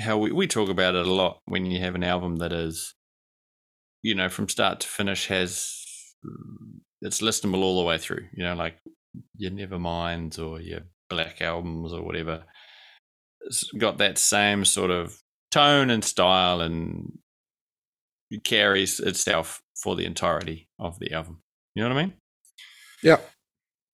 how 0.00 0.16
we, 0.18 0.32
we 0.32 0.46
talk 0.46 0.68
about 0.68 0.94
it 0.94 1.06
a 1.06 1.12
lot 1.12 1.40
when 1.46 1.64
you 1.66 1.80
have 1.80 1.94
an 1.94 2.02
album 2.04 2.36
that 2.36 2.52
is 2.52 2.94
you 4.02 4.14
know 4.14 4.28
from 4.28 4.48
start 4.48 4.80
to 4.80 4.88
finish 4.88 5.26
has 5.28 5.74
it's 7.02 7.20
listenable 7.20 7.62
all 7.62 7.78
the 7.78 7.84
way 7.86 7.98
through 7.98 8.26
you 8.32 8.42
know 8.42 8.54
like 8.54 8.78
your 9.36 9.50
neverminds 9.52 10.38
or 10.38 10.60
your 10.60 10.80
black 11.08 11.40
albums 11.40 11.92
or 11.92 12.02
whatever 12.02 12.44
it's 13.42 13.64
got 13.72 13.98
that 13.98 14.18
same 14.18 14.64
sort 14.64 14.90
of 14.90 15.18
tone 15.50 15.90
and 15.90 16.04
style 16.04 16.60
and 16.60 17.18
carries 18.44 19.00
itself 19.00 19.62
for 19.82 19.96
the 19.96 20.04
entirety 20.04 20.68
of 20.78 20.98
the 20.98 21.12
album 21.12 21.40
you 21.74 21.82
know 21.82 21.88
what 21.88 21.98
i 21.98 22.02
mean 22.02 22.12
Yeah. 23.02 23.18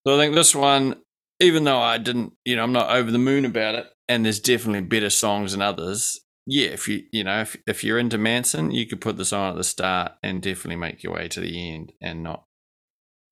so 0.06 0.14
i 0.14 0.18
think 0.18 0.34
this 0.34 0.54
one 0.54 0.96
even 1.40 1.64
though 1.64 1.80
I 1.80 1.98
didn't, 1.98 2.32
you 2.44 2.56
know, 2.56 2.62
I'm 2.62 2.72
not 2.72 2.90
over 2.90 3.10
the 3.10 3.18
moon 3.18 3.44
about 3.44 3.74
it, 3.74 3.86
and 4.08 4.24
there's 4.24 4.40
definitely 4.40 4.82
better 4.82 5.10
songs 5.10 5.52
than 5.52 5.62
others. 5.62 6.20
Yeah, 6.46 6.68
if 6.68 6.88
you, 6.88 7.02
you 7.12 7.24
know, 7.24 7.40
if 7.40 7.56
if 7.66 7.82
you're 7.82 7.98
into 7.98 8.18
Manson, 8.18 8.70
you 8.70 8.86
could 8.86 9.00
put 9.00 9.16
the 9.16 9.24
song 9.24 9.50
at 9.50 9.56
the 9.56 9.64
start 9.64 10.12
and 10.22 10.42
definitely 10.42 10.76
make 10.76 11.02
your 11.02 11.14
way 11.14 11.28
to 11.28 11.40
the 11.40 11.72
end 11.74 11.92
and 12.00 12.22
not 12.22 12.44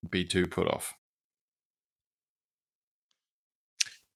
be 0.08 0.24
too 0.24 0.46
put 0.46 0.66
off. 0.66 0.94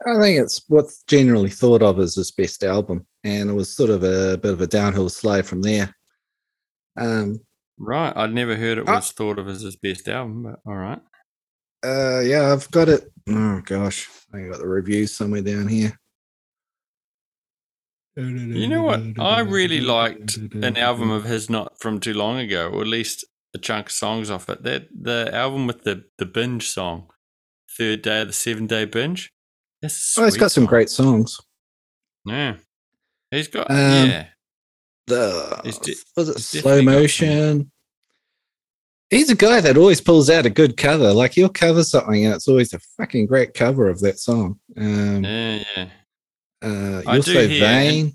I 0.05 0.21
think 0.21 0.41
it's 0.41 0.63
what's 0.69 1.03
generally 1.05 1.51
thought 1.51 1.83
of 1.83 1.99
as 1.99 2.17
his 2.17 2.31
best 2.31 2.63
album, 2.65 3.07
and 3.25 3.49
it 3.49 3.55
was 3.55 3.75
sort 3.75 3.91
of 3.91 4.03
a 4.03 4.37
bit 4.37 4.53
of 4.53 4.61
a 4.61 4.67
downhill 4.67 5.09
slide 5.09 5.47
from 5.47 5.63
there. 5.63 5.95
Um, 6.99 7.41
Right, 7.79 8.13
I'd 8.17 8.33
never 8.33 8.57
heard 8.57 8.79
it 8.79 8.87
was 8.87 9.13
thought 9.13 9.39
of 9.39 9.49
as 9.49 9.61
his 9.61 9.77
best 9.77 10.09
album, 10.09 10.45
but 10.45 10.61
all 10.67 10.77
right. 10.77 11.01
uh, 11.85 12.21
yeah, 12.21 12.53
I've 12.53 12.71
got 12.71 12.89
it. 12.89 13.13
Oh 13.29 13.61
gosh, 13.65 14.09
I 14.33 14.41
got 14.43 14.59
the 14.59 14.67
reviews 14.67 15.13
somewhere 15.13 15.43
down 15.43 15.69
here. 15.69 15.99
You 18.17 18.67
know 18.67 18.83
what? 18.83 19.03
I 19.19 19.41
really 19.41 19.83
liked 19.83 20.39
an 20.39 20.79
album 20.79 21.11
of 21.11 21.25
his 21.25 21.51
not 21.51 21.79
from 21.79 22.01
too 22.01 22.15
long 22.15 22.39
ago, 22.39 22.71
or 22.71 22.81
at 22.81 22.87
least 22.87 23.27
a 23.55 23.59
chunk 23.59 23.87
of 23.87 23.93
songs 23.93 24.31
off 24.31 24.49
it. 24.49 24.63
That 24.63 24.89
the 24.91 25.29
album 25.35 25.67
with 25.67 25.83
the 25.83 26.05
the 26.17 26.25
binge 26.25 26.71
song, 26.71 27.11
third 27.77 28.01
day 28.01 28.23
of 28.23 28.29
the 28.29 28.33
seven 28.33 28.67
day 28.67 28.87
binge. 28.87 29.35
That's 29.87 30.19
Oh, 30.19 30.25
he's 30.25 30.37
got 30.37 30.51
some 30.53 30.67
great 30.67 30.91
songs. 30.91 31.39
Yeah, 32.25 32.57
he's 33.31 33.49
got 33.49 33.71
Um, 33.71 33.77
yeah. 34.11 34.27
The 35.07 35.61
de- 35.83 35.95
was 36.17 36.29
it 36.29 36.41
slow 36.41 36.61
definitely 36.83 36.85
got 36.85 37.11
some- 37.11 37.29
motion? 37.29 37.71
He's 39.11 39.31
a 39.31 39.37
guy 39.37 39.61
that 39.61 39.77
always 39.77 40.01
pulls 40.01 40.29
out 40.29 40.47
a 40.47 40.51
good 40.51 40.77
cover. 40.77 41.13
Like 41.13 41.35
he'll 41.35 41.49
cover 41.49 41.85
something, 41.85 42.25
and 42.25 42.35
it's 42.35 42.49
always 42.49 42.73
a 42.73 42.81
fucking 42.97 43.27
great 43.27 43.55
cover 43.55 43.89
of 43.89 44.01
that 44.01 44.19
song. 44.19 44.59
Um, 44.77 45.23
Yeah, 45.25 45.63
yeah. 45.77 45.89
uh, 46.63 47.15
do 47.15 47.23
say 47.23 47.47
hear- 47.49 47.61
vain. 47.61 48.13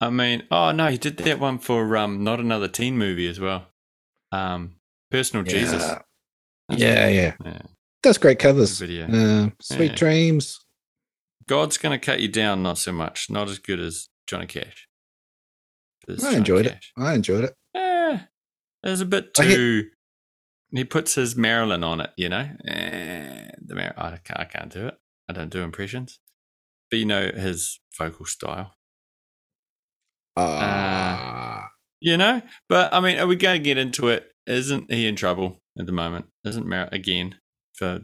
I 0.00 0.08
mean, 0.08 0.44
oh 0.50 0.72
no, 0.72 0.88
he 0.88 0.96
did 0.96 1.18
that 1.18 1.38
one 1.38 1.58
for 1.58 1.94
um, 1.98 2.24
not 2.24 2.40
another 2.40 2.68
teen 2.68 2.96
movie 2.96 3.28
as 3.28 3.38
well. 3.38 3.66
Um, 4.32 4.76
Personal 5.10 5.44
Jesus. 5.44 5.82
Yeah, 5.82 5.98
That's 6.70 6.80
yeah, 6.80 7.08
yeah. 7.08 7.34
yeah. 7.44 7.62
Does 8.02 8.16
great 8.16 8.38
covers. 8.38 8.80
Uh, 8.80 9.50
Sweet 9.60 9.90
Yeah. 9.90 9.94
Dreams. 9.96 10.58
God's 11.50 11.78
gonna 11.78 11.98
cut 11.98 12.20
you 12.20 12.28
down, 12.28 12.62
not 12.62 12.78
so 12.78 12.92
much, 12.92 13.28
not 13.28 13.48
as 13.48 13.58
good 13.58 13.80
as 13.80 14.08
Johnny 14.28 14.46
Cash. 14.46 14.86
As 16.08 16.20
I 16.22 16.28
Johnny 16.28 16.36
enjoyed 16.36 16.66
Cash. 16.66 16.92
it. 16.96 17.02
I 17.02 17.14
enjoyed 17.14 17.42
it. 17.44 17.54
Eh, 17.74 18.18
there's 18.84 19.00
a 19.00 19.04
bit 19.04 19.34
too. 19.34 19.88
He 20.72 20.84
puts 20.84 21.16
his 21.16 21.34
Marilyn 21.34 21.82
on 21.82 22.00
it, 22.00 22.10
you 22.16 22.28
know. 22.28 22.48
Eh, 22.68 23.50
the 23.66 23.74
Mar- 23.74 23.94
I 23.98 24.18
can't, 24.22 24.38
I 24.38 24.44
can't 24.44 24.72
do 24.72 24.86
it. 24.86 24.94
I 25.28 25.32
don't 25.32 25.50
do 25.50 25.62
impressions, 25.62 26.20
but 26.88 27.00
you 27.00 27.04
know 27.06 27.32
his 27.34 27.80
vocal 27.98 28.26
style. 28.26 28.76
Ah, 30.36 31.70
You 32.00 32.16
know, 32.16 32.42
but 32.68 32.94
I 32.94 33.00
mean, 33.00 33.18
are 33.18 33.26
we 33.26 33.34
going 33.34 33.60
to 33.60 33.64
get 33.64 33.76
into 33.76 34.06
it? 34.06 34.30
Isn't 34.46 34.90
he 34.92 35.08
in 35.08 35.16
trouble 35.16 35.60
at 35.76 35.86
the 35.86 35.92
moment? 35.92 36.26
Isn't 36.44 36.66
Mar 36.68 36.88
again 36.92 37.40
for 37.74 38.02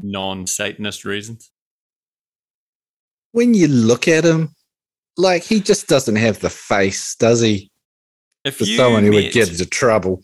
non-Satanist 0.00 1.04
reasons? 1.04 1.52
When 3.34 3.52
you 3.52 3.66
look 3.68 4.06
at 4.08 4.24
him, 4.24 4.50
like 5.16 5.42
he 5.42 5.60
just 5.60 5.88
doesn't 5.88 6.16
have 6.16 6.38
the 6.40 6.50
face, 6.50 7.14
does 7.16 7.40
he? 7.40 7.68
If 8.44 8.56
For 8.58 8.64
someone 8.64 9.02
who 9.04 9.10
met, 9.10 9.24
would 9.24 9.32
get 9.32 9.48
into 9.50 9.66
trouble. 9.66 10.22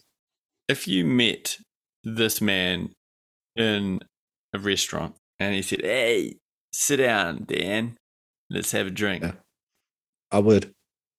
if 0.68 0.86
you 0.86 1.04
met 1.04 1.58
this 2.04 2.40
man 2.40 2.90
in 3.56 4.00
a 4.54 4.58
restaurant 4.58 5.16
and 5.38 5.54
he 5.54 5.62
said, 5.62 5.80
"Hey, 5.82 6.36
sit 6.72 6.98
down, 6.98 7.44
Dan, 7.46 7.96
let's 8.48 8.72
have 8.72 8.86
a 8.86 8.90
drink," 8.90 9.22
Yeah. 9.22 9.32
I 10.30 10.38
would 10.38 10.72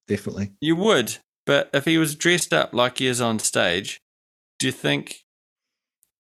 definitely. 0.08 0.52
you 0.60 0.74
would. 0.76 1.18
But 1.44 1.70
if 1.74 1.84
he 1.84 1.98
was 1.98 2.14
dressed 2.14 2.52
up 2.54 2.72
like 2.72 2.98
he 2.98 3.06
is 3.06 3.20
on 3.20 3.38
stage, 3.40 4.00
do 4.58 4.66
you 4.66 4.72
think 4.72 5.16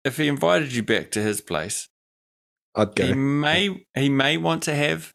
if 0.05 0.17
he 0.17 0.27
invited 0.27 0.71
you 0.73 0.81
back 0.81 1.11
to 1.11 1.21
his 1.21 1.41
place, 1.41 1.87
I'd 2.73 2.95
go. 2.95 3.05
he 3.05 3.13
may 3.13 3.85
he 3.95 4.09
may 4.09 4.37
want 4.37 4.63
to 4.63 4.73
have 4.75 5.11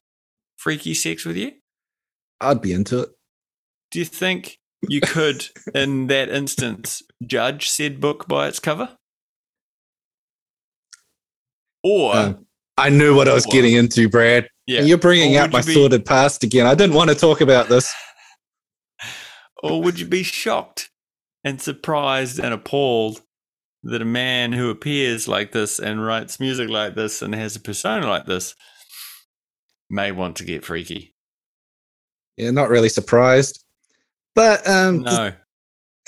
freaky 0.64 0.94
sex 0.94 1.26
with 1.26 1.36
you? 1.36 1.52
I'd 2.40 2.62
be 2.62 2.72
into 2.72 3.00
it. 3.02 3.10
Do 3.90 3.98
you 3.98 4.06
think 4.06 4.58
you 4.88 5.02
could, 5.02 5.46
in 5.74 6.06
that 6.06 6.30
instance, 6.30 7.02
judge 7.24 7.68
said 7.68 8.00
book 8.00 8.26
by 8.26 8.48
its 8.48 8.58
cover? 8.58 8.96
Or, 11.82 12.16
Um, 12.16 12.46
I 12.78 12.88
knew 12.88 13.14
what 13.14 13.28
I 13.28 13.34
was 13.34 13.46
Or- 13.46 13.52
getting 13.52 13.74
into, 13.74 14.08
Brad. 14.08 14.48
yeah, 14.66 14.78
And 14.80 14.88
you're 14.88 14.96
bringing 14.98 15.36
Or 15.36 15.42
up 15.42 15.52
my 15.52 15.60
be- 15.60 15.74
sordid 15.74 16.06
past 16.06 16.42
again. 16.42 16.66
I 16.66 16.74
didn't 16.74 16.96
want 16.96 17.10
to 17.10 17.14
talk 17.16 17.42
about 17.42 17.68
this. 17.68 17.92
or 19.62 19.82
would 19.82 20.00
you 20.00 20.06
be 20.06 20.22
shocked 20.22 20.88
and 21.44 21.60
surprised 21.60 22.38
and 22.38 22.54
appalled 22.54 23.20
that 23.82 24.00
a 24.00 24.06
man 24.06 24.52
who 24.54 24.70
appears 24.70 25.28
like 25.28 25.52
this 25.52 25.78
and 25.78 26.02
writes 26.04 26.40
music 26.40 26.70
like 26.70 26.94
this 26.94 27.20
and 27.20 27.34
has 27.34 27.54
a 27.54 27.60
persona 27.60 28.08
like 28.08 28.24
this 28.24 28.54
may 29.90 30.12
want 30.12 30.36
to 30.36 30.44
get 30.44 30.64
freaky? 30.64 31.14
Yeah, 32.36 32.50
not 32.50 32.68
really 32.68 32.88
surprised. 32.88 33.64
But 34.34 34.66
um, 34.68 35.02
No. 35.02 35.32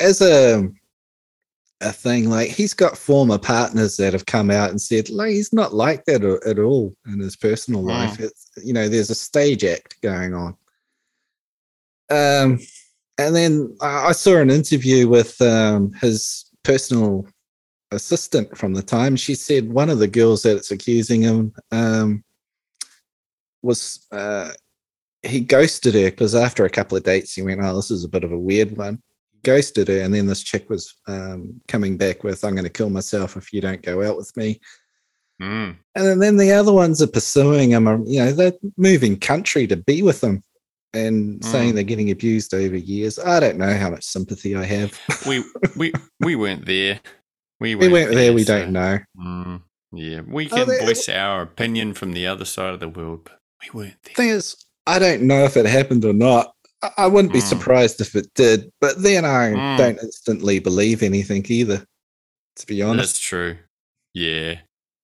as 0.00 0.20
a 0.20 0.68
a 1.82 1.92
thing, 1.92 2.30
like 2.30 2.48
he's 2.48 2.72
got 2.74 2.96
former 2.96 3.38
partners 3.38 3.98
that 3.98 4.14
have 4.14 4.24
come 4.26 4.50
out 4.50 4.70
and 4.70 4.80
said, 4.80 5.10
like, 5.10 5.30
he's 5.32 5.52
not 5.52 5.74
like 5.74 6.04
that 6.06 6.24
at 6.24 6.58
all 6.58 6.96
in 7.06 7.20
his 7.20 7.36
personal 7.36 7.82
Mm. 7.82 7.88
life. 7.88 8.18
It's 8.20 8.50
you 8.64 8.72
know, 8.72 8.88
there's 8.88 9.10
a 9.10 9.14
stage 9.14 9.62
act 9.64 10.00
going 10.02 10.32
on. 10.34 10.56
Um, 12.10 12.60
and 13.18 13.34
then 13.36 13.76
I 13.80 14.08
I 14.08 14.12
saw 14.12 14.38
an 14.38 14.50
interview 14.50 15.08
with 15.08 15.40
um 15.42 15.92
his 16.00 16.50
personal 16.62 17.26
assistant 17.92 18.56
from 18.56 18.74
the 18.74 18.82
time. 18.82 19.14
She 19.14 19.34
said 19.34 19.70
one 19.72 19.90
of 19.90 19.98
the 19.98 20.08
girls 20.08 20.42
that's 20.42 20.70
accusing 20.72 21.22
him 21.22 21.52
um 21.72 22.24
was 23.66 24.06
uh 24.12 24.52
he 25.22 25.40
ghosted 25.40 25.94
her 25.94 26.10
because 26.10 26.34
after 26.34 26.64
a 26.64 26.70
couple 26.70 26.96
of 26.96 27.04
dates 27.04 27.34
he 27.34 27.42
went, 27.42 27.60
Oh, 27.62 27.74
this 27.76 27.90
is 27.90 28.04
a 28.04 28.08
bit 28.08 28.24
of 28.24 28.32
a 28.32 28.38
weird 28.38 28.76
one. 28.76 29.02
Ghosted 29.42 29.88
her, 29.88 30.00
and 30.00 30.14
then 30.14 30.26
this 30.26 30.42
chick 30.42 30.70
was 30.70 30.94
um 31.06 31.60
coming 31.68 31.96
back 31.96 32.24
with, 32.24 32.44
I'm 32.44 32.54
gonna 32.56 32.68
kill 32.68 32.90
myself 32.90 33.36
if 33.36 33.52
you 33.52 33.60
don't 33.60 33.82
go 33.82 34.02
out 34.08 34.16
with 34.16 34.34
me. 34.36 34.60
Mm. 35.42 35.76
And 35.94 36.22
then, 36.22 36.38
the 36.38 36.52
other 36.52 36.72
ones 36.72 37.02
are 37.02 37.06
pursuing 37.06 37.70
him. 37.72 37.86
um, 37.86 38.04
You 38.06 38.20
know, 38.24 38.32
they're 38.32 38.54
moving 38.78 39.18
country 39.18 39.66
to 39.66 39.76
be 39.76 40.00
with 40.02 40.24
him 40.24 40.42
and 40.94 41.44
saying 41.44 41.72
Mm. 41.72 41.74
they're 41.74 41.82
getting 41.84 42.10
abused 42.10 42.54
over 42.54 42.74
years. 42.76 43.18
I 43.18 43.38
don't 43.40 43.58
know 43.58 43.74
how 43.76 43.90
much 43.90 44.04
sympathy 44.04 44.56
I 44.56 44.64
have. 44.64 44.98
We 45.28 45.44
we 45.76 45.92
we 46.20 46.36
weren't 46.36 46.64
there. 46.64 47.00
We 47.60 47.74
we 47.74 47.88
weren't 47.88 48.14
there, 48.14 48.32
we 48.32 48.44
so- 48.44 48.58
don't 48.60 48.72
know. 48.72 48.98
Mm, 49.20 49.62
yeah, 49.92 50.20
we 50.26 50.46
Oh, 50.46 50.56
can 50.56 50.68
they- 50.68 50.84
voice 50.86 51.06
our 51.10 51.42
opinion 51.42 51.92
from 51.94 52.12
the 52.12 52.26
other 52.26 52.46
side 52.46 52.72
of 52.72 52.80
the 52.80 52.88
world, 52.88 53.30
we 53.62 53.70
weren't 53.80 53.96
there. 54.04 54.14
Thing 54.14 54.28
is, 54.30 54.56
I 54.86 54.98
don't 54.98 55.22
know 55.22 55.44
if 55.44 55.56
it 55.56 55.66
happened 55.66 56.04
or 56.04 56.12
not. 56.12 56.52
I, 56.82 56.90
I 56.98 57.06
wouldn't 57.06 57.32
be 57.32 57.40
Mm. 57.40 57.48
surprised 57.48 58.00
if 58.00 58.14
it 58.14 58.32
did, 58.34 58.70
but 58.80 59.02
then 59.02 59.24
I 59.24 59.50
Mm. 59.52 59.78
don't 59.78 59.98
instantly 60.02 60.58
believe 60.58 61.02
anything 61.02 61.44
either, 61.48 61.86
to 62.56 62.66
be 62.66 62.82
honest. 62.82 63.14
That's 63.14 63.20
true. 63.20 63.58
Yeah, 64.14 64.60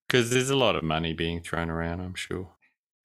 because 0.07 0.31
there's 0.31 0.51
a 0.51 0.57
lot 0.57 0.77
of 0.77 0.83
money 0.83 1.13
being 1.13 1.41
thrown 1.41 1.71
around. 1.71 2.01
I'm 2.01 2.15
sure. 2.15 2.49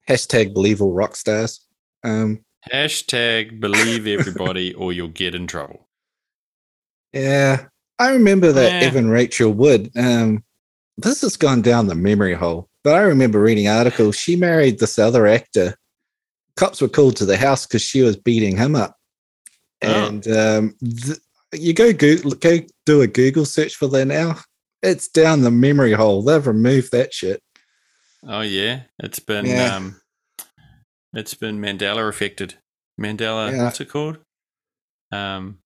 Hashtag 0.08 0.54
believe 0.54 0.80
all 0.80 0.92
rock 0.92 1.16
stars. 1.16 1.60
Um, 2.04 2.44
Hashtag 2.72 3.60
believe 3.60 4.06
everybody, 4.18 4.74
or 4.74 4.92
you'll 4.92 5.08
get 5.08 5.34
in 5.34 5.46
trouble. 5.46 5.86
Yeah, 7.12 7.66
I 7.98 8.10
remember 8.12 8.52
that 8.52 8.82
Yeah. 8.82 8.88
Evan 8.88 9.08
Rachel 9.08 9.52
Wood. 9.52 9.90
Um, 9.96 10.44
this 10.96 11.20
has 11.22 11.36
gone 11.36 11.62
down 11.62 11.86
the 11.86 11.94
memory 11.94 12.34
hole, 12.34 12.67
but 12.84 12.94
I 12.94 13.00
remember 13.00 13.40
reading 13.40 13.68
articles. 13.68 14.16
She 14.16 14.36
married 14.36 14.78
this 14.78 14.98
other 14.98 15.26
actor. 15.26 15.74
Cops 16.56 16.80
were 16.80 16.88
called 16.88 17.16
to 17.16 17.24
the 17.24 17.36
house 17.36 17.66
because 17.66 17.82
she 17.82 18.02
was 18.02 18.16
beating 18.16 18.56
him 18.56 18.74
up. 18.74 18.96
Oh. 19.82 20.08
And 20.08 20.26
um, 20.28 20.74
th- 20.82 21.18
you 21.52 21.72
go 21.72 21.92
Google, 21.92 22.32
go 22.32 22.58
do 22.84 23.00
a 23.02 23.06
Google 23.06 23.44
search 23.44 23.76
for 23.76 23.86
that 23.88 24.06
now. 24.06 24.36
It's 24.82 25.08
down 25.08 25.42
the 25.42 25.50
memory 25.50 25.92
hole. 25.92 26.22
They've 26.22 26.46
removed 26.46 26.92
that 26.92 27.12
shit. 27.14 27.40
Oh 28.26 28.40
yeah, 28.40 28.82
it's 28.98 29.20
been 29.20 29.46
Yeah. 29.46 29.76
um, 29.76 30.00
it's 31.14 31.34
been 31.34 31.60
Mandela 31.60 32.08
affected. 32.08 32.54
Mandela, 33.00 33.52
Yeah. 33.52 33.64
what's 33.64 33.80
it 33.80 33.88
called? 33.88 34.18
Um, 35.12 35.58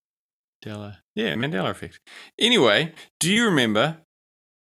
Mandela. 0.64 0.98
Yeah, 1.14 1.35
Mandela 1.35 1.70
effect. 1.70 2.01
Anyway, 2.38 2.92
do 3.18 3.33
you 3.33 3.46
remember? 3.46 3.98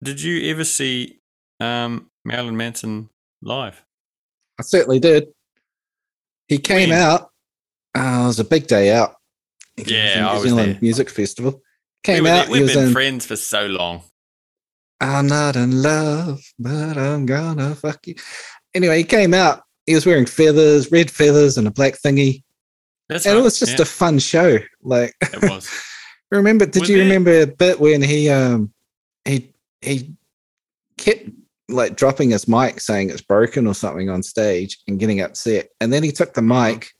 Did 0.02 0.22
you 0.22 0.50
ever 0.50 0.64
see 0.64 1.20
um 1.61 2.11
Marilyn 2.24 2.56
Manson 2.56 3.08
live? 3.42 3.82
I 4.58 4.62
certainly 4.62 5.00
did. 5.00 5.28
He 6.48 6.58
came 6.58 6.90
When? 6.90 6.98
out. 6.98 7.30
Uh, 7.96 8.22
it 8.24 8.26
was 8.26 8.40
a 8.40 8.44
big 8.44 8.66
day 8.66 8.92
out. 8.92 9.16
Yeah, 9.76 10.20
the 10.20 10.28
I 10.28 10.35
was 10.35 10.42
Zealand 10.42 10.74
there. 10.74 10.78
Music 10.82 11.11
Festival. 11.11 11.62
Came 12.04 12.24
there- 12.24 12.42
out. 12.44 12.48
We've 12.48 12.66
been 12.66 12.87
in. 12.88 12.92
friends 12.92 13.26
for 13.26 13.37
so 13.37 13.66
long. 13.66 14.02
I'm 15.00 15.26
not 15.26 15.56
in 15.56 15.82
love, 15.82 16.40
but 16.58 16.96
I'm 16.96 17.26
gonna 17.26 17.74
fuck 17.74 18.06
you. 18.06 18.14
Anyway, 18.74 18.98
he 18.98 19.04
came 19.04 19.35
out. 19.35 19.62
He 19.87 19.94
was 19.94 20.06
wearing 20.06 20.26
feathers, 20.26 20.92
red 20.92 21.11
feathers, 21.11 21.58
and 21.58 21.66
a 21.66 21.72
black 21.72 21.94
thingy, 22.00 22.44
That's 23.08 23.26
and 23.26 23.35
right. 23.35 23.40
it 23.40 23.44
was 23.44 23.58
just 23.58 23.78
yeah, 23.78 23.82
a 23.82 23.85
fun 23.85 24.20
show. 24.20 24.58
Like, 24.82 25.12
it 25.20 25.42
was. 25.50 25.68
remember? 26.30 26.66
Did 26.66 26.80
Was 26.82 26.88
you 26.88 26.98
it? 26.98 27.02
remember 27.02 27.40
a 27.40 27.46
bit 27.48 27.80
when 27.80 28.00
he 28.00 28.28
um 28.30 28.72
he 29.24 29.50
he 29.80 30.14
kept 30.98 31.28
like 31.68 31.96
dropping 31.96 32.31
his 32.31 32.48
mic, 32.48 32.81
saying 32.81 33.11
it's 33.11 33.22
broken 33.22 33.66
or 33.66 33.75
something 33.75 34.11
on 34.11 34.22
stage, 34.22 34.79
and 34.88 34.98
getting 34.98 35.20
upset, 35.20 35.68
and 35.81 35.92
then 35.92 36.03
he 36.03 36.12
took 36.12 36.35
the 36.35 36.42
mic. 36.42 36.90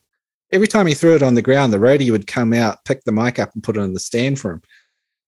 Every 0.53 0.68
time 0.68 0.87
he 0.87 0.94
threw 0.94 1.14
it 1.14 1.22
on 1.22 1.35
the 1.35 1.42
ground, 1.42 1.72
the 1.72 1.79
roadie 1.79 2.11
would 2.11 2.27
come 2.27 2.53
out, 2.53 2.85
pick 2.85 3.05
the 3.05 3.12
mic 3.12 3.38
up, 3.38 3.55
and 3.55 3.62
put 3.62 3.77
it 3.77 3.81
in 3.81 3.94
the 3.94 4.01
stand 4.01 4.38
for 4.38 4.53
him. 4.53 4.62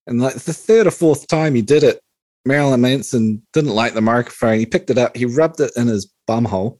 And 0.07 0.21
like 0.21 0.35
the 0.35 0.53
third 0.53 0.85
or 0.85 0.91
fourth 0.91 1.27
time 1.27 1.55
he 1.55 1.63
did 1.63 1.83
it, 1.83 1.99
Marilyn 2.45 2.81
Manson 2.81 3.41
didn't 3.53 3.73
like 3.73 3.95
the 3.95 4.01
microphone. 4.01 4.59
He 4.59 4.67
picked 4.67 4.91
it 4.91 4.99
up, 4.99 5.17
he 5.17 5.25
rubbed 5.25 5.59
it 5.59 5.71
in 5.75 5.87
his 5.87 6.11
bumhole, 6.29 6.77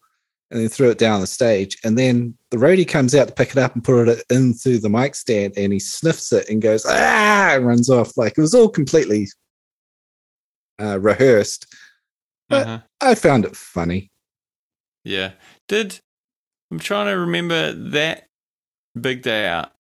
and 0.52 0.60
then 0.60 0.70
threw 0.70 0.91
it 0.91 1.00
down 1.00 1.22
the 1.22 1.28
stage. 1.28 1.78
And 1.84 1.98
then 1.98 2.38
the 2.52 2.58
roadie 2.58 2.88
comes 2.88 3.15
out 3.15 3.28
to 3.28 3.34
pick 3.34 3.52
it 3.52 3.58
up 3.58 3.74
and 3.74 3.84
put 3.84 4.08
it 4.08 4.24
into 4.30 4.78
the 4.78 4.89
mic 4.89 5.15
stand, 5.15 5.54
and 5.58 5.74
he 5.74 5.80
sniffs 5.80 6.32
it 6.32 6.48
and 6.50 6.62
goes 6.62 6.86
ah, 6.88 7.56
and 7.56 7.65
runs 7.65 7.89
off. 7.89 8.15
Like 8.15 8.38
it 8.38 8.41
was 8.41 8.54
all 8.54 8.70
completely 8.70 9.28
uh, 10.80 11.00
rehearsed. 11.00 11.65
Uh-huh. 12.50 12.80
I 13.02 13.16
found 13.16 13.46
it 13.46 13.56
funny. 13.56 14.12
Yeah. 15.04 15.32
Did 15.68 16.00
I'm 16.72 16.80
trying 16.80 17.08
to 17.08 17.18
remember 17.18 17.72
that 17.74 18.28
big 19.00 19.22
day 19.22 19.48
out. 19.48 19.72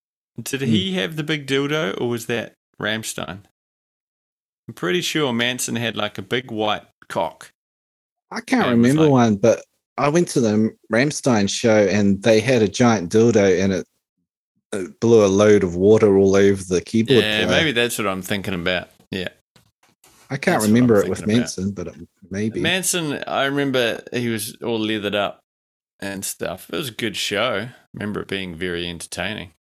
Did 0.41 0.61
he 0.61 0.93
have 0.95 1.15
the 1.15 1.23
big 1.23 1.47
dildo 1.47 1.99
or 1.99 2.09
was 2.09 2.25
that 2.27 2.55
Rammstein? 2.81 3.39
I'm 4.67 4.73
pretty 4.73 5.01
sure 5.01 5.31
Manson 5.31 5.75
had 5.75 5.95
like 5.95 6.17
a 6.17 6.21
big 6.21 6.51
white 6.51 6.83
cock. 7.07 7.51
I 8.31 8.41
can't 8.41 8.65
Yeah, 8.65 8.73
it 8.73 8.77
was 8.77 8.89
remember 8.89 9.01
like- 9.03 9.11
one, 9.11 9.35
but 9.37 9.63
I 9.97 10.09
went 10.09 10.27
to 10.29 10.41
the 10.41 10.75
Rammstein 10.91 11.49
show 11.49 11.85
and 11.87 12.21
they 12.21 12.39
had 12.41 12.61
a 12.61 12.67
giant 12.67 13.11
dildo 13.11 13.63
and 13.63 13.71
it, 13.71 13.87
it 14.73 14.99
blew 14.99 15.23
a 15.23 15.27
load 15.27 15.63
of 15.63 15.75
water 15.75 16.17
all 16.17 16.35
over 16.35 16.61
the 16.63 16.81
keyboard. 16.81 17.23
yeah, 17.23 17.45
player. 17.45 17.57
maybe 17.57 17.71
that's 17.71 17.97
what 17.97 18.07
I'm 18.07 18.21
thinking 18.21 18.53
about. 18.53 18.89
Yeah. 19.11 19.29
I 20.29 20.37
can't 20.37 20.59
that's 20.61 20.67
remember 20.67 20.99
it 21.01 21.09
with 21.09 21.19
thinking 21.19 21.35
about. 21.37 21.39
Manson, 21.41 21.71
but 21.71 21.87
it, 21.87 21.95
maybe. 22.29 22.59
Manson, 22.59 23.23
I 23.27 23.45
remember 23.45 24.01
he 24.11 24.29
was 24.29 24.55
all 24.63 24.79
leathered 24.79 25.15
up 25.15 25.39
and 25.99 26.25
stuff. 26.25 26.69
It 26.71 26.75
was 26.77 26.89
a 26.89 26.93
good 26.93 27.15
show. 27.15 27.69
remember 27.93 28.21
it 28.21 28.27
being 28.27 28.55
very 28.55 28.89
entertaining. 28.89 29.51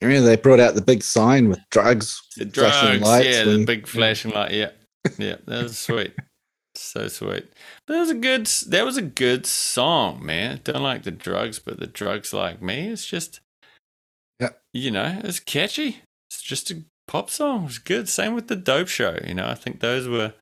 Remember 0.00 0.26
they 0.26 0.36
brought 0.36 0.58
out 0.60 0.74
the 0.74 0.82
big 0.82 1.02
sign 1.04 1.48
with 1.48 1.60
drugs, 1.70 2.20
The 2.36 2.46
flashing 2.46 2.88
drugs, 2.88 3.02
lights 3.02 3.28
yeah, 3.28 3.44
the 3.44 3.64
big 3.64 3.86
flashing 3.86 4.32
light. 4.32 4.50
Yeah, 4.52 4.70
yeah, 5.18 5.36
that 5.46 5.62
was 5.62 5.78
sweet, 5.78 6.12
so 6.74 7.06
sweet. 7.06 7.46
But 7.86 7.94
that 7.94 8.00
was 8.00 8.10
a 8.10 8.14
good. 8.14 8.46
That 8.68 8.84
was 8.84 8.96
a 8.96 9.02
good 9.02 9.46
song, 9.46 10.26
man. 10.26 10.60
Don't 10.64 10.82
like 10.82 11.04
the 11.04 11.12
drugs, 11.12 11.60
but 11.60 11.78
the 11.78 11.86
drugs 11.86 12.32
like 12.32 12.60
me. 12.60 12.88
It's 12.88 13.06
just, 13.06 13.38
Yeah. 14.40 14.50
you 14.72 14.90
know, 14.90 15.20
it's 15.22 15.38
catchy. 15.38 16.02
It's 16.28 16.42
just 16.42 16.72
a 16.72 16.82
pop 17.12 17.28
song. 17.30 17.66
It's 17.66 17.78
good. 17.78 18.08
Same 18.08 18.34
with 18.34 18.48
the 18.48 18.56
Dope 18.56 18.88
Show. 18.88 19.18
You 19.26 19.34
know, 19.34 19.46
I 19.46 19.54
think 19.54 19.80
those 19.80 20.08
were 20.08 20.32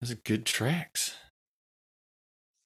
those 0.00 0.10
are 0.10 0.16
good 0.24 0.44
tracks. 0.44 1.14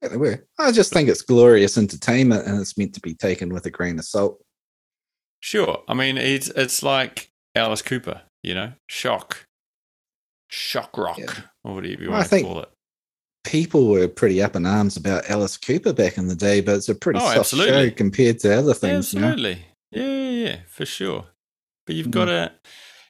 Yeah, 0.02 0.08
they 0.08 0.16
were. 0.16 0.46
I 0.58 0.72
just 0.72 0.92
think 0.92 1.08
it's 1.08 1.22
glorious 1.22 1.76
entertainment 1.78 2.46
and 2.46 2.60
it's 2.60 2.76
meant 2.78 2.94
to 2.94 3.00
be 3.00 3.14
taken 3.14 3.52
with 3.52 3.66
a 3.66 3.70
grain 3.70 3.98
of 3.98 4.04
salt. 4.06 4.42
Sure. 5.40 5.82
I 5.86 5.92
mean, 5.94 6.16
it's 6.16 6.48
it's 6.48 6.82
like 6.82 7.30
Alice 7.54 7.82
Cooper. 7.82 8.22
You 8.42 8.54
know, 8.54 8.72
shock, 8.88 9.46
shock 10.48 10.96
rock, 10.98 11.18
Yeah. 11.18 11.32
or 11.62 11.74
whatever 11.76 12.02
you 12.02 12.08
Well, 12.08 12.16
I 12.16 12.18
want 12.20 12.24
to 12.24 12.28
think- 12.30 12.46
call 12.46 12.60
it. 12.60 12.68
People 13.44 13.88
were 13.88 14.08
pretty 14.08 14.42
up 14.42 14.56
in 14.56 14.64
arms 14.64 14.96
about 14.96 15.28
Alice 15.28 15.58
Cooper 15.58 15.92
back 15.92 16.16
in 16.16 16.28
the 16.28 16.34
day, 16.34 16.62
but 16.62 16.76
it's 16.76 16.88
a 16.88 16.94
pretty 16.94 17.18
Oh, 17.20 17.26
soft 17.26 17.38
absolutely. 17.38 17.90
show 17.90 17.94
compared 17.94 18.38
to 18.40 18.58
other 18.58 18.72
things. 18.72 19.14
absolutely. 19.14 19.66
Yeah, 19.90 20.02
yeah, 20.02 20.30
yeah, 20.46 20.56
for 20.66 20.86
sure. 20.86 21.26
But 21.86 21.96
you've 21.96 22.06
Mm. 22.06 22.10
got 22.12 22.24
to 22.26 22.52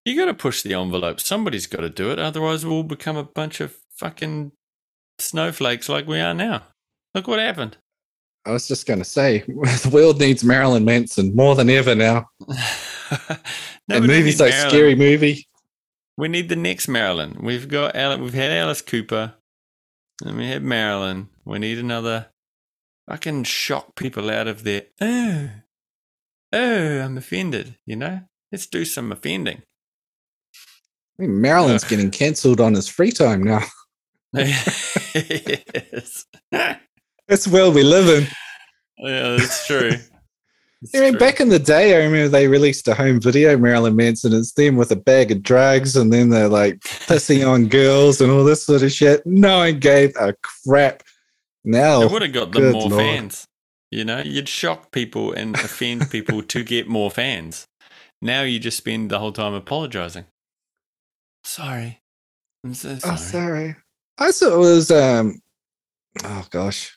you 0.04 0.16
got 0.16 0.26
to 0.26 0.34
push 0.34 0.62
the 0.62 0.74
envelope. 0.74 1.20
Somebody's 1.20 1.66
got 1.66 1.80
to 1.80 1.90
do 1.90 2.10
it. 2.10 2.18
Otherwise, 2.18 2.66
we'll 2.66 2.82
become 2.82 3.16
a 3.16 3.24
bunch 3.24 3.60
of 3.60 3.76
fucking 3.96 4.52
snowflakes 5.18 5.88
like 5.88 6.06
we 6.06 6.20
are 6.20 6.34
now. 6.34 6.62
Look 7.14 7.28
what 7.28 7.38
happened. 7.38 7.76
I 8.46 8.50
was 8.50 8.68
just 8.68 8.86
going 8.86 8.98
to 8.98 9.04
say, 9.04 9.38
the 9.46 9.90
world 9.92 10.20
needs 10.20 10.44
Marilyn 10.44 10.84
Manson 10.84 11.34
more 11.34 11.54
than 11.54 11.70
ever 11.70 11.94
now. 11.94 12.26
no, 13.88 13.96
and 13.96 14.06
movies 14.06 14.40
like 14.40 14.50
Marilyn. 14.50 14.70
Scary 14.70 14.94
Movie. 14.94 15.48
We 16.16 16.28
need 16.28 16.48
the 16.48 16.56
next 16.56 16.86
Marilyn. 16.86 17.38
We've 17.40 17.68
got 17.68 17.96
Al- 17.96 18.20
we've 18.20 18.34
had 18.34 18.52
Alice 18.52 18.82
Cooper, 18.82 19.34
and 20.24 20.36
we 20.36 20.48
had 20.48 20.62
Marilyn. 20.62 21.28
We 21.44 21.58
need 21.58 21.78
another. 21.78 22.26
fucking 23.08 23.44
shock 23.44 23.96
people 23.96 24.30
out 24.30 24.46
of 24.46 24.64
their 24.64 24.84
oh, 25.00 25.50
oh, 26.52 27.00
I'm 27.00 27.16
offended. 27.16 27.78
You 27.86 27.96
know, 27.96 28.20
let's 28.52 28.66
do 28.66 28.84
some 28.84 29.10
offending. 29.10 29.62
I 31.18 31.22
mean, 31.22 31.40
Marilyn's 31.40 31.84
Ugh. 31.84 31.90
getting 31.90 32.10
cancelled 32.10 32.60
on 32.60 32.74
his 32.74 32.88
free 32.88 33.12
time 33.12 33.42
now. 33.42 33.62
yes. 34.34 36.26
That's 36.50 37.46
world 37.46 37.74
we 37.74 37.84
live 37.84 38.08
in. 38.08 38.28
Yeah, 38.98 39.36
that's 39.36 39.66
true. 39.66 39.92
It's 40.82 40.94
I 40.94 41.00
mean, 41.00 41.12
true. 41.12 41.18
back 41.18 41.40
in 41.40 41.48
the 41.48 41.58
day, 41.58 41.94
I 41.94 42.04
remember 42.04 42.28
they 42.28 42.46
released 42.46 42.86
a 42.88 42.94
home 42.94 43.18
video, 43.18 43.56
Marilyn 43.56 43.96
Manson. 43.96 44.34
It's 44.34 44.52
them 44.52 44.76
with 44.76 44.90
a 44.90 44.96
bag 44.96 45.32
of 45.32 45.42
drugs, 45.42 45.96
and 45.96 46.12
then 46.12 46.28
they're 46.28 46.46
like 46.46 46.80
pissing 46.80 47.48
on 47.48 47.68
girls 47.68 48.20
and 48.20 48.30
all 48.30 48.44
this 48.44 48.64
sort 48.64 48.82
of 48.82 48.92
shit. 48.92 49.24
No 49.24 49.60
one 49.60 49.78
gave 49.78 50.14
a 50.16 50.34
crap. 50.42 51.02
Now, 51.64 52.02
it 52.02 52.10
would 52.10 52.20
have 52.20 52.34
got 52.34 52.52
them 52.52 52.72
more 52.72 52.90
Lord. 52.90 53.02
fans. 53.02 53.46
You 53.90 54.04
know, 54.04 54.20
you'd 54.20 54.46
shock 54.46 54.92
people 54.92 55.32
and 55.32 55.54
offend 55.54 56.10
people 56.10 56.42
to 56.42 56.62
get 56.62 56.86
more 56.86 57.10
fans. 57.10 57.66
Now 58.20 58.42
you 58.42 58.58
just 58.58 58.76
spend 58.76 59.10
the 59.10 59.20
whole 59.20 59.32
time 59.32 59.54
apologizing. 59.54 60.26
Sorry. 61.44 62.00
I'm 62.64 62.74
so 62.74 62.96
sorry. 62.98 63.12
oh, 63.12 63.16
sorry. 63.16 63.76
I 64.18 64.32
thought 64.32 64.52
it 64.54 64.58
was, 64.58 64.90
um, 64.90 65.40
oh 66.24 66.46
gosh, 66.50 66.96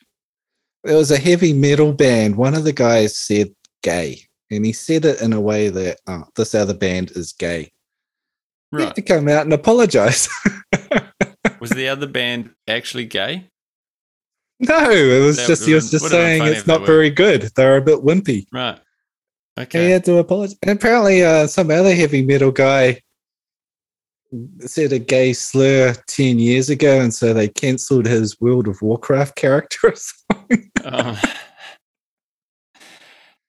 there 0.84 0.96
was 0.96 1.10
a 1.10 1.18
heavy 1.18 1.52
metal 1.52 1.92
band. 1.92 2.36
One 2.36 2.54
of 2.54 2.64
the 2.64 2.72
guys 2.72 3.18
said 3.18 3.48
gay, 3.82 4.22
and 4.50 4.64
he 4.64 4.72
said 4.72 5.04
it 5.04 5.20
in 5.20 5.32
a 5.32 5.40
way 5.40 5.68
that 5.68 5.98
oh, 6.06 6.24
this 6.36 6.54
other 6.54 6.74
band 6.74 7.10
is 7.12 7.32
gay. 7.32 7.72
He 8.70 8.78
had 8.78 8.84
Right. 8.86 8.94
to 8.94 9.02
come 9.02 9.28
out 9.28 9.42
and 9.44 9.52
apologize. 9.52 10.28
Was 11.60 11.70
the 11.70 11.88
other 11.88 12.06
band 12.06 12.50
actually 12.68 13.06
gay? 13.06 13.48
no, 14.60 14.90
it 14.90 15.24
was 15.24 15.36
That 15.36 15.46
just 15.46 15.64
he 15.66 15.72
would've 15.74 15.84
was 15.84 15.90
been- 15.90 16.00
just 16.00 16.10
saying 16.10 16.42
it's 16.44 16.66
not 16.66 16.84
very 16.86 17.10
good. 17.10 17.42
They're 17.56 17.76
a 17.76 17.82
bit 17.82 18.00
wimpy. 18.00 18.46
Right. 18.52 18.78
He 19.56 19.62
Okay. 19.62 19.90
had 19.90 20.04
to 20.04 20.18
apologize. 20.18 20.56
And 20.62 20.70
apparently, 20.78 21.24
uh, 21.24 21.46
some 21.48 21.70
other 21.70 21.94
heavy 21.94 22.24
metal 22.24 22.50
guy 22.52 23.00
said 24.60 24.92
a 24.92 24.98
gay 24.98 25.32
slur 25.32 25.94
10 26.06 26.38
years 26.38 26.68
ago, 26.70 27.00
and 27.00 27.12
so 27.14 27.32
they 27.32 27.48
cancelled 27.48 28.06
his 28.06 28.38
World 28.40 28.68
of 28.68 28.80
Warcraft 28.82 29.36
character. 29.36 29.88
or 29.88 29.94
something. 29.96 30.70
Um, 30.84 31.16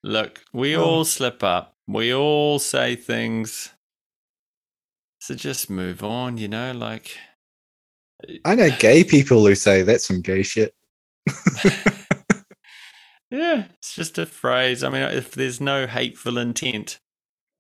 look, 0.04 0.42
we 0.54 0.76
Oh. 0.76 0.84
all 0.84 1.06
slip 1.06 1.44
up. 1.44 1.74
We 1.88 2.14
all 2.14 2.60
say 2.60 2.96
things. 2.96 3.74
So 5.22 5.36
just 5.36 5.70
move 5.70 6.04
on, 6.04 6.38
you 6.38 6.48
know, 6.48 6.72
like 6.72 7.18
I 8.46 8.56
know 8.56 8.70
gay 8.80 9.04
people 9.04 9.46
who 9.46 9.56
say 9.56 9.82
that's 9.82 10.06
some 10.08 10.22
gay 10.22 10.44
shit. 10.44 10.74
Yeah, 13.32 13.66
it's 13.78 13.94
just 13.94 14.18
a 14.18 14.26
phrase. 14.26 14.84
I 14.84 14.90
mean, 14.90 15.04
if 15.04 15.34
there's 15.34 15.62
no 15.62 15.86
hateful 15.86 16.40
intent, 16.40 16.98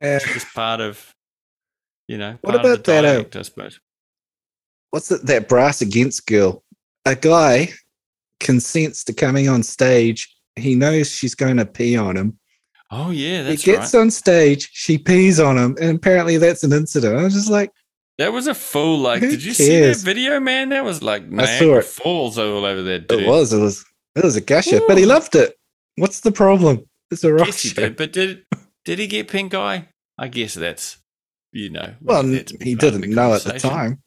Uh, 0.03 0.17
it's 0.17 0.33
just 0.33 0.51
part 0.55 0.81
of, 0.81 1.13
you 2.09 2.17
know, 2.17 2.37
What 2.41 2.55
about 2.55 2.83
that, 2.85 3.05
uh, 3.05 3.23
I 3.39 3.41
suppose. 3.43 3.79
what's 4.89 5.07
that? 5.09 5.25
that 5.27 5.47
brass 5.47 5.81
against 5.81 6.25
girl? 6.27 6.63
A 7.05 7.15
guy 7.15 7.69
consents 8.39 9.03
to 9.05 9.13
coming 9.13 9.47
on 9.49 9.63
stage. 9.63 10.33
He 10.55 10.75
knows 10.75 11.09
she's 11.09 11.35
going 11.35 11.57
to 11.57 11.65
pee 11.65 11.95
on 11.95 12.17
him. 12.17 12.37
Oh 12.91 13.11
yeah, 13.11 13.43
that's 13.43 13.63
He 13.63 13.71
gets 13.71 13.93
right. 13.93 14.01
on 14.01 14.09
stage, 14.11 14.69
she 14.73 14.97
pees 14.97 15.39
on 15.39 15.57
him, 15.57 15.77
and 15.79 15.97
apparently 15.97 16.37
that's 16.37 16.63
an 16.63 16.73
incident. 16.73 17.15
I 17.17 17.23
was 17.23 17.33
just 17.35 17.49
like, 17.49 17.71
That 18.17 18.33
was 18.33 18.47
a 18.47 18.55
full 18.55 18.97
like. 18.97 19.21
Did 19.21 19.43
you 19.43 19.53
see 19.53 19.79
that 19.81 19.97
video, 19.97 20.39
man? 20.39 20.69
That 20.69 20.83
was 20.83 21.03
like 21.03 21.23
I 21.37 21.45
saw 21.45 21.65
Niagara 21.65 21.77
it. 21.79 21.85
Falls 21.85 22.37
all 22.39 22.65
over 22.65 22.81
that 22.81 23.07
dude. 23.07 23.21
It 23.21 23.27
was. 23.27 23.53
It 23.53 23.59
was. 23.61 23.85
It 24.15 24.23
was 24.23 24.35
a 24.35 24.41
gusher, 24.41 24.81
but 24.87 24.97
he 24.97 25.05
loved 25.05 25.35
it. 25.35 25.53
What's 25.97 26.21
the 26.21 26.31
problem? 26.31 26.83
It's 27.11 27.23
a 27.23 27.31
rock 27.31 27.45
Yes, 27.47 27.59
show. 27.59 27.81
did. 27.83 27.95
But 27.95 28.11
did 28.11 28.43
did 28.85 28.97
he 28.99 29.05
get 29.07 29.27
pink 29.27 29.53
eye? 29.53 29.89
I 30.17 30.27
guess 30.27 30.55
that's 30.55 30.97
you 31.51 31.69
know. 31.69 31.93
Well, 32.01 32.23
he 32.23 32.75
didn't 32.75 33.09
know 33.09 33.33
at 33.33 33.43
the 33.43 33.59
time. 33.59 34.01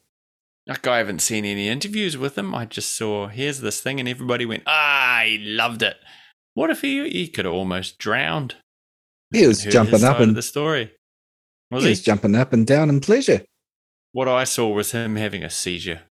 Like 0.65 0.87
I 0.87 0.97
haven't 0.99 1.19
seen 1.19 1.43
any 1.43 1.67
interviews 1.67 2.17
with 2.17 2.37
him. 2.37 2.55
I 2.55 2.65
just 2.65 2.95
saw 2.95 3.27
here's 3.27 3.59
this 3.59 3.81
thing, 3.81 3.99
and 3.99 4.07
everybody 4.07 4.45
went, 4.45 4.63
ah, 4.65 5.23
he 5.25 5.37
loved 5.37 5.81
it. 5.81 5.97
What 6.53 6.69
if 6.69 6.81
he 6.81 7.09
he 7.09 7.27
could 7.27 7.45
have 7.45 7.53
almost 7.53 7.97
drowned? 7.97 8.55
He 9.31 9.45
was 9.45 9.63
jumping 9.63 10.03
up 10.03 10.19
and 10.19 10.35
the 10.35 10.41
story. 10.41 10.91
Was 11.71 11.83
he 11.83 11.89
he? 11.89 11.91
was 11.91 12.01
jumping 12.01 12.35
up 12.35 12.53
and 12.53 12.65
down 12.65 12.89
in 12.89 13.01
pleasure. 13.01 13.41
What 14.11 14.27
I 14.27 14.43
saw 14.43 14.69
was 14.69 14.91
him 14.91 15.15
having 15.15 15.43
a 15.43 15.49
seizure. 15.49 16.01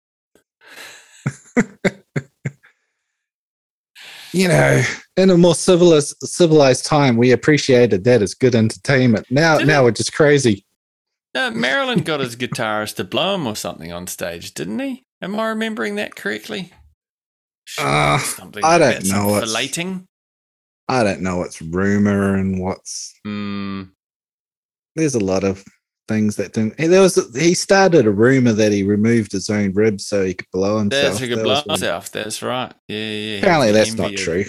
You 4.33 4.47
know, 4.47 4.81
in 5.15 5.29
a 5.29 5.37
more 5.37 5.53
civilized 5.53 6.15
civilized 6.23 6.87
time, 6.87 7.17
we 7.17 7.31
appreciated 7.31 8.03
that 8.05 8.23
as 8.23 8.33
good 8.33 8.55
entertainment. 8.55 9.27
Now, 9.29 9.59
Did 9.59 9.67
now 9.67 9.81
it? 9.81 9.83
we're 9.83 9.91
just 9.91 10.13
crazy. 10.13 10.65
No, 11.35 11.49
Marilyn 11.51 11.99
got 12.03 12.19
his 12.19 12.35
guitarist 12.35 12.95
to 12.97 13.03
blow 13.03 13.35
him 13.35 13.47
or 13.47 13.55
something 13.55 13.91
on 13.91 14.05
stage, 14.07 14.53
didn't 14.53 14.79
he? 14.79 15.03
Am 15.21 15.39
I 15.39 15.47
remembering 15.49 15.95
that 15.95 16.15
correctly? 16.15 16.71
Uh, 17.79 18.17
Something 18.19 18.63
I 18.63 18.77
don't 18.77 19.05
know. 19.05 19.37
It's- 19.37 19.49
Filleting. 19.51 20.05
I 20.89 21.03
don't 21.03 21.21
know 21.21 21.37
what's 21.37 21.61
rumor 21.61 22.35
and 22.35 22.59
what's. 22.61 23.13
Mm, 23.25 23.91
There's 24.95 25.15
a 25.15 25.19
lot 25.19 25.43
of 25.45 25.63
things 26.09 26.35
that 26.35 26.51
didn't. 26.53 26.77
There 26.77 27.01
was. 27.01 27.15
He 27.35 27.53
started 27.53 28.05
a 28.05 28.11
rumor 28.11 28.51
that 28.51 28.73
he 28.73 28.83
removed 28.83 29.31
his 29.31 29.49
own 29.49 29.71
ribs 29.73 30.05
so 30.05 30.25
he 30.25 30.33
could 30.33 30.51
blow 30.51 30.77
himself. 30.79 31.03
that's 31.13 31.21
a 31.21 31.27
good 31.27 31.37
That 31.39 31.43
blow 31.45 31.53
was 31.65 31.81
one. 31.81 32.01
That's 32.11 32.43
right. 32.43 32.73
Yeah, 32.89 32.97
yeah. 32.99 33.37
Apparently, 33.37 33.71
that's 33.71 33.93
not 33.93 34.11
of- 34.13 34.19
true. 34.19 34.43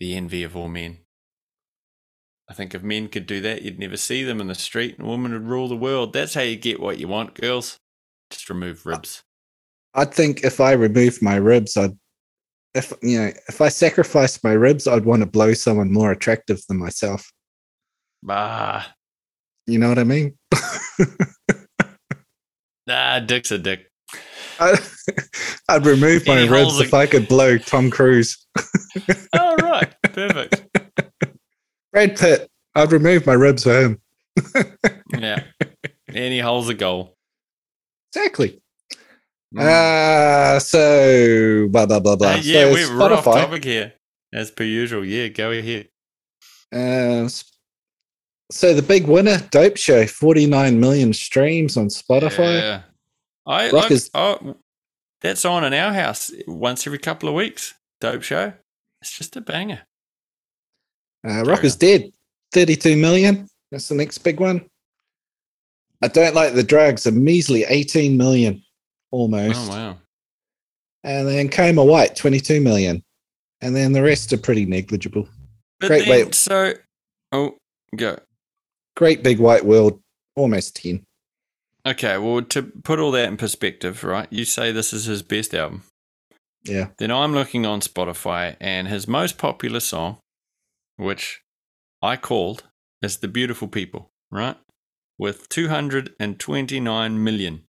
The 0.00 0.16
envy 0.16 0.42
of 0.42 0.56
all 0.56 0.68
men. 0.68 0.98
I 2.48 2.54
think 2.54 2.74
if 2.74 2.82
men 2.82 3.08
could 3.08 3.26
do 3.26 3.40
that, 3.40 3.62
you'd 3.62 3.78
never 3.78 3.96
see 3.96 4.22
them 4.22 4.40
in 4.40 4.46
the 4.46 4.54
street, 4.54 4.98
and 4.98 5.08
women 5.08 5.32
would 5.32 5.48
rule 5.48 5.68
the 5.68 5.76
world. 5.76 6.12
That's 6.12 6.34
how 6.34 6.42
you 6.42 6.56
get 6.56 6.80
what 6.80 6.98
you 6.98 7.08
want, 7.08 7.34
girls. 7.34 7.78
Just 8.30 8.48
remove 8.48 8.86
ribs. 8.86 9.22
I 9.94 10.04
think 10.04 10.44
if 10.44 10.60
I 10.60 10.72
removed 10.72 11.22
my 11.22 11.36
ribs, 11.36 11.76
I'd. 11.76 11.96
If 12.74 12.92
you 13.02 13.18
know, 13.18 13.32
if 13.48 13.60
I 13.62 13.68
sacrificed 13.68 14.44
my 14.44 14.52
ribs, 14.52 14.86
I'd 14.86 15.06
want 15.06 15.22
to 15.22 15.26
blow 15.26 15.54
someone 15.54 15.90
more 15.90 16.12
attractive 16.12 16.60
than 16.68 16.78
myself. 16.78 17.32
Ah, 18.28 18.92
You 19.66 19.78
know 19.78 19.88
what 19.88 19.98
I 19.98 20.04
mean? 20.04 20.36
nah, 22.86 23.20
dick's 23.20 23.50
a 23.50 23.58
dick. 23.58 23.90
I, 24.60 24.78
I'd 25.68 25.86
remove 25.86 26.26
my 26.26 26.46
ribs 26.46 26.78
if 26.80 26.92
I 26.94 27.06
could 27.06 27.28
blow 27.28 27.56
Tom 27.58 27.90
Cruise. 27.90 28.46
All 29.38 29.56
right, 29.56 29.94
perfect. 30.02 30.65
Brad 31.96 32.18
Pitt. 32.18 32.50
I'd 32.74 32.92
remove 32.92 33.24
my 33.24 33.32
ribs 33.32 33.64
for 33.64 33.80
him. 33.80 34.00
Yeah. 35.18 35.44
Any 36.12 36.40
hole's 36.40 36.68
a 36.68 36.74
goal. 36.74 37.16
Exactly. 38.14 38.60
Mm. 39.54 39.62
Uh, 39.62 40.58
so 40.60 41.68
blah 41.70 41.86
blah 41.86 42.00
blah 42.00 42.16
blah. 42.16 42.32
Uh, 42.32 42.40
yeah, 42.42 42.64
so 42.64 42.72
we're, 42.72 42.98
we're 42.98 43.12
off 43.14 43.24
topic 43.24 43.64
here, 43.64 43.94
as 44.34 44.50
per 44.50 44.64
usual. 44.64 45.04
Yeah, 45.06 45.28
go 45.28 45.52
ahead. 45.52 45.88
Uh, 46.70 47.28
so 48.50 48.74
the 48.74 48.82
big 48.82 49.06
winner, 49.06 49.38
Dope 49.50 49.78
Show, 49.78 50.06
forty 50.06 50.44
nine 50.44 50.80
million 50.80 51.14
streams 51.14 51.76
on 51.78 51.86
Spotify. 51.86 52.60
Yeah. 52.60 52.82
I 53.46 53.66
Rock 53.70 53.84
like, 53.84 53.90
is- 53.92 54.10
oh, 54.12 54.56
that's 55.22 55.44
on 55.46 55.64
in 55.64 55.72
our 55.72 55.94
house 55.94 56.30
once 56.46 56.86
every 56.86 56.98
couple 56.98 57.28
of 57.28 57.34
weeks. 57.36 57.72
Dope 58.00 58.22
show. 58.22 58.52
It's 59.00 59.16
just 59.16 59.36
a 59.36 59.40
banger. 59.40 59.82
Uh, 61.26 61.42
Rock 61.44 61.64
is 61.64 61.76
dead, 61.76 62.12
thirty 62.52 62.76
two 62.76 62.96
million. 62.96 63.48
That's 63.70 63.88
the 63.88 63.94
next 63.94 64.18
big 64.18 64.38
one. 64.38 64.64
I 66.02 66.08
don't 66.08 66.34
like 66.34 66.54
the 66.54 66.62
drugs. 66.62 67.06
A 67.06 67.12
measly 67.12 67.64
eighteen 67.64 68.16
million, 68.16 68.62
almost. 69.10 69.70
Oh 69.70 69.74
wow. 69.74 69.96
And 71.04 71.26
then 71.26 71.48
Coma 71.48 71.84
White, 71.84 72.16
twenty 72.16 72.40
two 72.40 72.60
million, 72.60 73.02
and 73.60 73.74
then 73.74 73.92
the 73.92 74.02
rest 74.02 74.32
are 74.32 74.38
pretty 74.38 74.66
negligible. 74.66 75.28
But 75.80 75.88
Great, 75.88 76.06
then, 76.06 76.26
wait. 76.26 76.34
so 76.34 76.74
oh 77.32 77.56
go. 77.96 78.18
Great 78.96 79.22
Big 79.22 79.38
White 79.38 79.64
World, 79.64 80.00
almost 80.36 80.76
ten. 80.76 81.02
Okay, 81.86 82.18
well 82.18 82.42
to 82.42 82.62
put 82.62 82.98
all 82.98 83.10
that 83.12 83.28
in 83.28 83.36
perspective, 83.36 84.04
right? 84.04 84.26
You 84.30 84.44
say 84.44 84.72
this 84.72 84.92
is 84.92 85.04
his 85.04 85.22
best 85.22 85.54
album. 85.54 85.82
Yeah. 86.64 86.88
Then 86.98 87.10
I'm 87.10 87.32
looking 87.32 87.64
on 87.64 87.80
Spotify 87.80 88.56
and 88.60 88.88
his 88.88 89.06
most 89.06 89.38
popular 89.38 89.80
song, 89.80 90.18
which 90.96 91.42
I 92.02 92.16
called 92.16 92.64
is 93.02 93.18
The 93.18 93.28
Beautiful 93.28 93.68
People, 93.68 94.10
right? 94.30 94.56
With 95.18 95.48
229 95.48 97.24
million. 97.24 97.62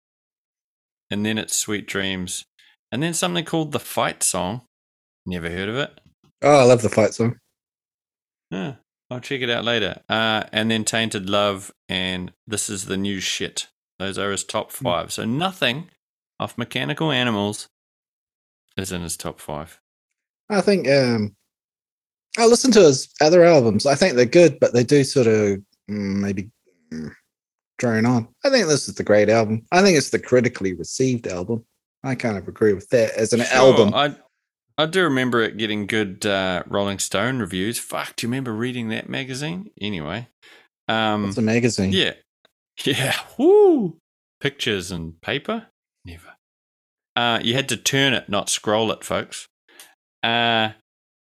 And 1.11 1.25
then 1.27 1.39
it's 1.39 1.57
Sweet 1.57 1.87
Dreams. 1.87 2.45
And 2.91 3.03
then 3.03 3.15
something 3.15 3.45
called 3.45 3.73
The 3.73 3.81
Fight 3.81 4.23
Song. 4.23 4.63
Never 5.27 5.51
heard 5.51 5.69
of 5.69 5.77
it. 5.77 6.01
Oh, 6.43 6.61
I 6.61 6.63
love 6.65 6.83
the 6.83 6.91
fight 6.91 7.15
song. 7.15 7.39
Yeah, 8.51 8.75
I'll 9.11 9.21
check 9.21 9.41
it 9.41 9.49
out 9.51 9.65
later. 9.65 10.03
Uh, 10.09 10.45
and 10.53 10.71
then 10.71 10.85
Tainted 10.85 11.29
Love 11.31 11.73
and 11.89 12.33
This 12.47 12.69
Is 12.69 12.85
the 12.87 12.97
New 12.99 13.21
Shit. 13.21 13.69
Those 13.99 14.19
are 14.19 14.31
his 14.31 14.45
top 14.45 14.71
Hmm. 14.73 14.85
five. 14.85 15.13
So 15.13 15.25
nothing 15.25 15.91
off 16.39 16.59
Mechanical 16.59 17.11
Animals 17.11 17.69
is 18.77 18.93
in 18.93 19.03
his 19.03 19.17
top 19.17 19.41
five. 19.41 19.81
I 20.51 20.61
think 20.61 20.87
um 20.89 21.35
I 22.39 22.47
listen 22.47 22.71
to 22.73 22.81
his 22.81 23.09
other 23.21 23.45
albums. 23.45 23.87
I 23.87 23.95
think 23.95 24.15
they're 24.17 24.25
good, 24.27 24.59
but 24.61 24.73
they 24.73 24.85
do 24.85 25.05
sort 25.05 25.27
of 25.27 25.35
mm, 25.35 25.63
maybe 25.89 26.51
mm, 26.93 27.11
drone 27.79 28.07
on. 28.07 28.29
I 28.45 28.51
think 28.51 28.67
this 28.67 28.89
is 28.89 28.95
the 28.97 29.05
great 29.05 29.29
album. 29.29 29.65
I 29.73 29.83
think 29.83 29.97
it's 29.97 30.11
the 30.11 30.19
critically 30.19 30.75
received 30.75 31.27
album. 31.27 31.65
I 32.03 32.15
kind 32.15 32.37
of 32.37 32.49
agree 32.49 32.73
with 32.75 32.89
that 32.91 33.13
as 33.13 33.33
an 33.33 33.41
Sure, 33.41 33.57
album. 33.57 33.95
I 33.95 34.15
I 34.77 34.87
do 34.87 35.05
remember 35.05 35.41
it 35.43 35.57
getting 35.57 35.87
good 35.87 36.27
uh, 36.27 36.65
Rolling 36.67 36.99
Stone 36.99 37.39
reviews. 37.39 37.79
Fuck, 37.79 38.17
do 38.17 38.27
you 38.27 38.31
remember 38.31 38.53
reading 38.53 38.89
that 38.89 39.09
magazine? 39.09 39.71
Anyway, 39.81 40.27
um, 40.89 41.29
It's 41.29 41.39
a 41.39 41.43
magazine. 41.43 41.93
yeah, 41.93 42.15
yeah, 42.85 43.15
woo, 43.39 43.97
pictures 44.41 44.91
and 44.91 45.21
paper. 45.21 45.69
Never. 46.05 46.35
Uh, 47.15 47.39
you 47.43 47.55
had 47.55 47.69
to 47.69 47.77
turn 47.77 48.13
it, 48.13 48.29
not 48.29 48.51
scroll 48.51 48.91
it, 48.91 49.05
folks. 49.05 49.47
Uh, 50.25 50.71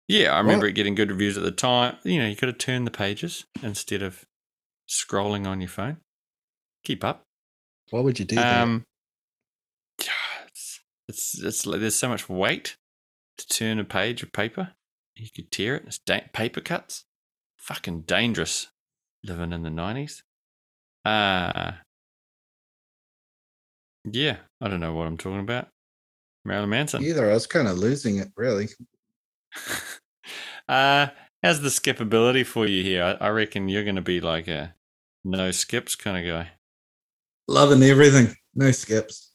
yeah, 0.10 0.34
I 0.34 0.40
remember 0.40 0.66
What? 0.66 0.72
it 0.72 0.74
getting 0.74 0.96
good 0.96 1.10
reviews 1.12 1.38
at 1.38 1.44
the 1.44 1.52
time. 1.52 1.96
You 2.04 2.20
know, 2.20 2.28
you 2.28 2.36
could 2.36 2.50
have 2.50 2.58
turned 2.58 2.86
the 2.86 2.92
pages 2.92 3.46
instead 3.64 4.02
of 4.02 4.26
scrolling 4.90 5.48
on 5.48 5.62
your 5.62 5.70
phone. 5.70 5.98
Keep 6.84 7.04
up. 7.06 7.24
Why 7.92 8.02
would 8.02 8.20
you 8.20 8.26
do 8.26 8.36
that? 8.36 8.62
Um, 8.62 8.84
yeah, 10.04 10.12
it's, 10.48 10.82
it's 11.08 11.42
it's 11.44 11.66
like 11.66 11.80
there's 11.80 11.96
so 11.96 12.10
much 12.10 12.28
weight 12.28 12.76
to 13.38 13.48
turn 13.48 13.80
a 13.80 13.84
page 13.86 14.22
of 14.24 14.34
paper. 14.34 14.74
You 15.16 15.28
could 15.34 15.52
tear 15.52 15.76
it. 15.76 15.84
It's 15.88 16.00
da- 16.00 16.28
paper 16.34 16.62
cuts. 16.62 17.06
Fucking 17.58 18.02
dangerous. 18.02 18.68
Living 19.24 19.52
in 19.54 19.64
the 19.64 19.70
nineties. 19.70 20.24
Uh 21.06 21.74
yeah, 24.06 24.38
I 24.62 24.68
don't 24.70 24.80
know 24.80 24.94
what 24.94 25.08
I'm 25.08 25.18
talking 25.18 25.42
about. 25.42 25.68
Marilyn 26.46 26.70
Manson. 26.70 27.04
Either 27.04 27.30
I 27.30 27.34
was 27.34 27.46
kind 27.48 27.68
of 27.68 27.78
losing 27.78 28.18
it, 28.18 28.30
really. 28.38 28.70
uh, 30.70 31.08
how's 31.44 31.62
the 31.62 31.70
skippability 31.70 32.46
for 32.46 32.66
you 32.66 32.84
here? 32.84 33.04
I, 33.04 33.28
I 33.28 33.30
reckon 33.30 33.70
you're 33.70 33.84
going 33.84 33.96
to 33.96 34.02
be 34.02 34.22
like 34.22 34.48
a 34.48 34.76
no 35.24 35.52
skips 35.52 35.96
kind 35.96 36.18
of 36.18 36.32
guy. 36.32 36.52
Loving 37.48 37.84
everything. 37.84 38.36
No 38.56 38.72
skips. 38.72 39.34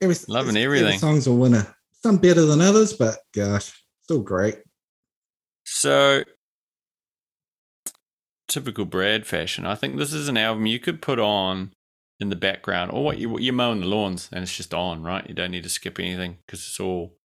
Every, 0.00 0.16
Loving 0.28 0.56
every 0.56 0.80
everything. 0.80 0.98
song's 0.98 1.26
a 1.26 1.32
winner. 1.32 1.74
Some 2.02 2.16
better 2.16 2.44
than 2.44 2.60
others, 2.60 2.92
but 2.92 3.18
gosh, 3.34 3.72
still 4.02 4.20
great. 4.20 4.58
So, 5.64 6.24
typical 8.48 8.84
Brad 8.84 9.26
fashion. 9.26 9.64
I 9.64 9.76
think 9.76 9.96
this 9.96 10.12
is 10.12 10.28
an 10.28 10.36
album 10.36 10.66
you 10.66 10.80
could 10.80 11.00
put 11.00 11.20
on 11.20 11.72
in 12.18 12.28
the 12.28 12.36
background, 12.36 12.90
or 12.90 13.04
what 13.04 13.18
you 13.18 13.38
you're 13.38 13.54
mowing 13.54 13.80
the 13.80 13.86
lawns 13.86 14.28
and 14.32 14.42
it's 14.42 14.56
just 14.56 14.74
on, 14.74 15.04
right? 15.04 15.28
You 15.28 15.34
don't 15.34 15.52
need 15.52 15.62
to 15.62 15.68
skip 15.68 16.00
anything 16.00 16.38
because 16.46 16.60
it's 16.60 16.80
all 16.80 17.16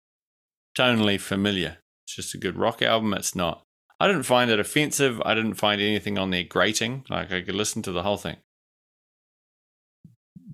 tonally 0.77 1.19
familiar. 1.19 1.79
It's 2.07 2.15
just 2.15 2.35
a 2.35 2.39
good 2.39 2.57
rock 2.57 2.83
album. 2.83 3.15
It's 3.15 3.35
not. 3.35 3.63
I 3.99 4.07
didn't 4.07 4.25
find 4.25 4.51
it 4.51 4.61
offensive. 4.61 5.21
I 5.25 5.35
didn't 5.35 5.55
find 5.55 5.81
anything 5.81 6.19
on 6.19 6.31
there 6.31 6.45
grating. 6.45 7.05
Like 7.09 7.33
I 7.33 7.43
could 7.43 7.55
listen 7.55 7.83
to 7.83 7.93
the 7.93 8.03
whole 8.03 8.17
thing, 8.17 8.37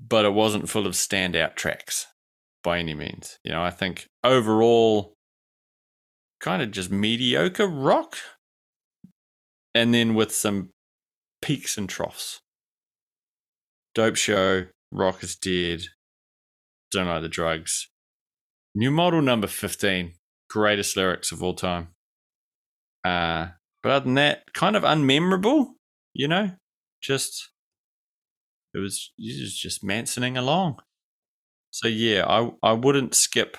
but 0.09 0.24
it 0.24 0.32
wasn't 0.32 0.68
full 0.68 0.86
of 0.86 0.94
standout 0.94 1.57
tracks 1.57 2.07
by 2.62 2.78
any 2.78 2.94
means. 2.94 3.38
You 3.44 3.53
know, 3.53 3.62
I 3.62 3.70
think 3.70 4.07
overall 4.22 5.14
kind 6.40 6.62
of 6.62 6.70
just 6.70 6.90
mediocre 6.90 7.66
rock 7.66 8.16
and 9.74 9.92
then 9.92 10.14
with 10.14 10.32
some 10.34 10.70
peaks 11.40 11.76
and 11.76 11.88
troughs 11.88 12.40
dope 13.94 14.16
show 14.16 14.66
Rock 14.92 15.22
is 15.22 15.36
dead. 15.36 15.84
Don't 16.90 17.07
like 17.07 17.22
the 17.22 17.28
drugs. 17.28 17.88
New 18.74 18.90
model 18.90 19.22
number 19.22 19.46
15. 19.46 20.12
Greatest 20.53 20.98
lyrics 20.98 21.32
of 21.32 21.42
all 21.42 21.55
time. 21.55 21.88
Uh, 23.05 23.48
but 23.82 23.92
other 23.92 24.05
than 24.05 24.14
that, 24.14 24.53
kind 24.53 24.76
of 24.76 24.82
unmemorable, 24.82 25.70
you 26.12 26.28
know? 26.28 26.50
Just, 27.03 27.48
it 28.74 28.78
was, 28.78 29.12
it 29.16 29.40
was 29.40 29.59
just 29.59 29.82
Mansoning 29.82 30.36
along. 30.36 30.76
So 31.70 31.88
yeah, 31.88 32.26
I, 32.26 32.50
I 32.62 32.74
wouldn't 32.74 33.14
skip 33.14 33.57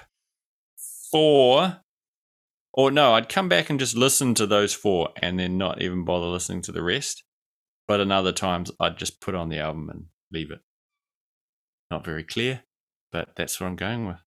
four. 1.11 1.79
Or 2.75 2.91
no, 2.91 3.13
I'd 3.13 3.27
come 3.27 3.49
back 3.49 3.71
and 3.71 3.79
just 3.79 3.95
listen 3.95 4.35
to 4.35 4.45
those 4.45 4.73
four 4.73 5.09
and 5.21 5.39
then 5.39 5.57
not 5.57 5.81
even 5.81 6.05
bother 6.05 6.27
listening 6.27 6.61
to 6.63 6.71
the 6.71 6.83
rest. 6.83 7.23
But 7.87 7.99
in 8.01 8.11
other 8.11 8.31
times, 8.31 8.71
I'd 8.79 8.97
just 8.97 9.19
put 9.19 9.35
on 9.35 9.49
the 9.49 9.59
album 9.59 9.89
and 9.89 10.05
leave 10.31 10.51
it. 10.51 10.59
Not 11.91 12.05
very 12.05 12.23
clear, 12.23 12.63
but 13.11 13.29
that's 13.35 13.59
what 13.59 13.67
I'm 13.67 13.75
going 13.75 14.07
with. 14.07 14.19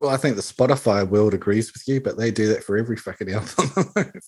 Well, 0.00 0.10
I 0.10 0.16
think 0.16 0.36
the 0.36 0.42
Spotify 0.42 1.06
world 1.06 1.34
agrees 1.34 1.72
with 1.74 1.86
you, 1.86 2.00
but 2.00 2.16
they 2.16 2.30
do 2.30 2.48
that 2.48 2.64
for 2.64 2.78
every 2.78 2.96
fucking 2.96 3.30
album. 3.34 3.68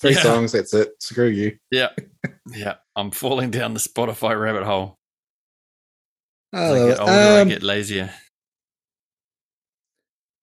Three 0.01 0.13
Yeah. 0.15 0.23
songs, 0.23 0.53
that's 0.53 0.75
it. 0.75 0.91
Screw 1.01 1.29
you. 1.29 1.57
Yeah. 1.71 1.89
yeah. 2.55 2.75
I'm 2.95 3.11
falling 3.11 3.51
down 3.51 3.73
the 3.75 3.81
Spotify 3.81 4.39
rabbit 4.39 4.65
hole. 4.65 4.99
I 6.53 6.63
As 6.65 6.71
I 6.73 6.79
get 6.79 6.89
it. 6.89 7.01
older, 7.01 7.13
I 7.13 7.41
Um, 7.41 7.49
get 7.49 7.63
lazier. 7.63 8.11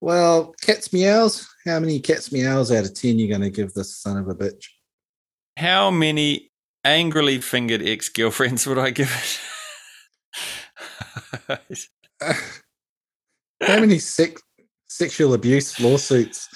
Well, 0.02 0.54
cats 0.60 0.92
meows. 0.92 1.48
How 1.64 1.80
many 1.80 1.98
cats 2.00 2.30
meows 2.30 2.70
out 2.70 2.84
of 2.84 2.92
ten 2.92 3.18
you 3.18 3.26
going 3.26 3.40
to 3.40 3.48
give 3.48 3.72
this 3.72 3.96
son 3.96 4.18
of 4.18 4.28
a 4.28 4.34
bitch? 4.34 4.66
How 5.56 5.90
many 5.90 6.50
angrily 6.84 7.40
fingered 7.40 7.80
ex 7.80 8.10
girlfriends 8.10 8.66
would 8.66 8.76
I 8.76 8.90
give 8.90 9.40
it? 11.48 11.58
How 13.62 13.80
many 13.80 13.98
sex, 13.98 14.42
sexual 14.96 15.34
abuse 15.34 15.78
lawsuits? 15.80 16.48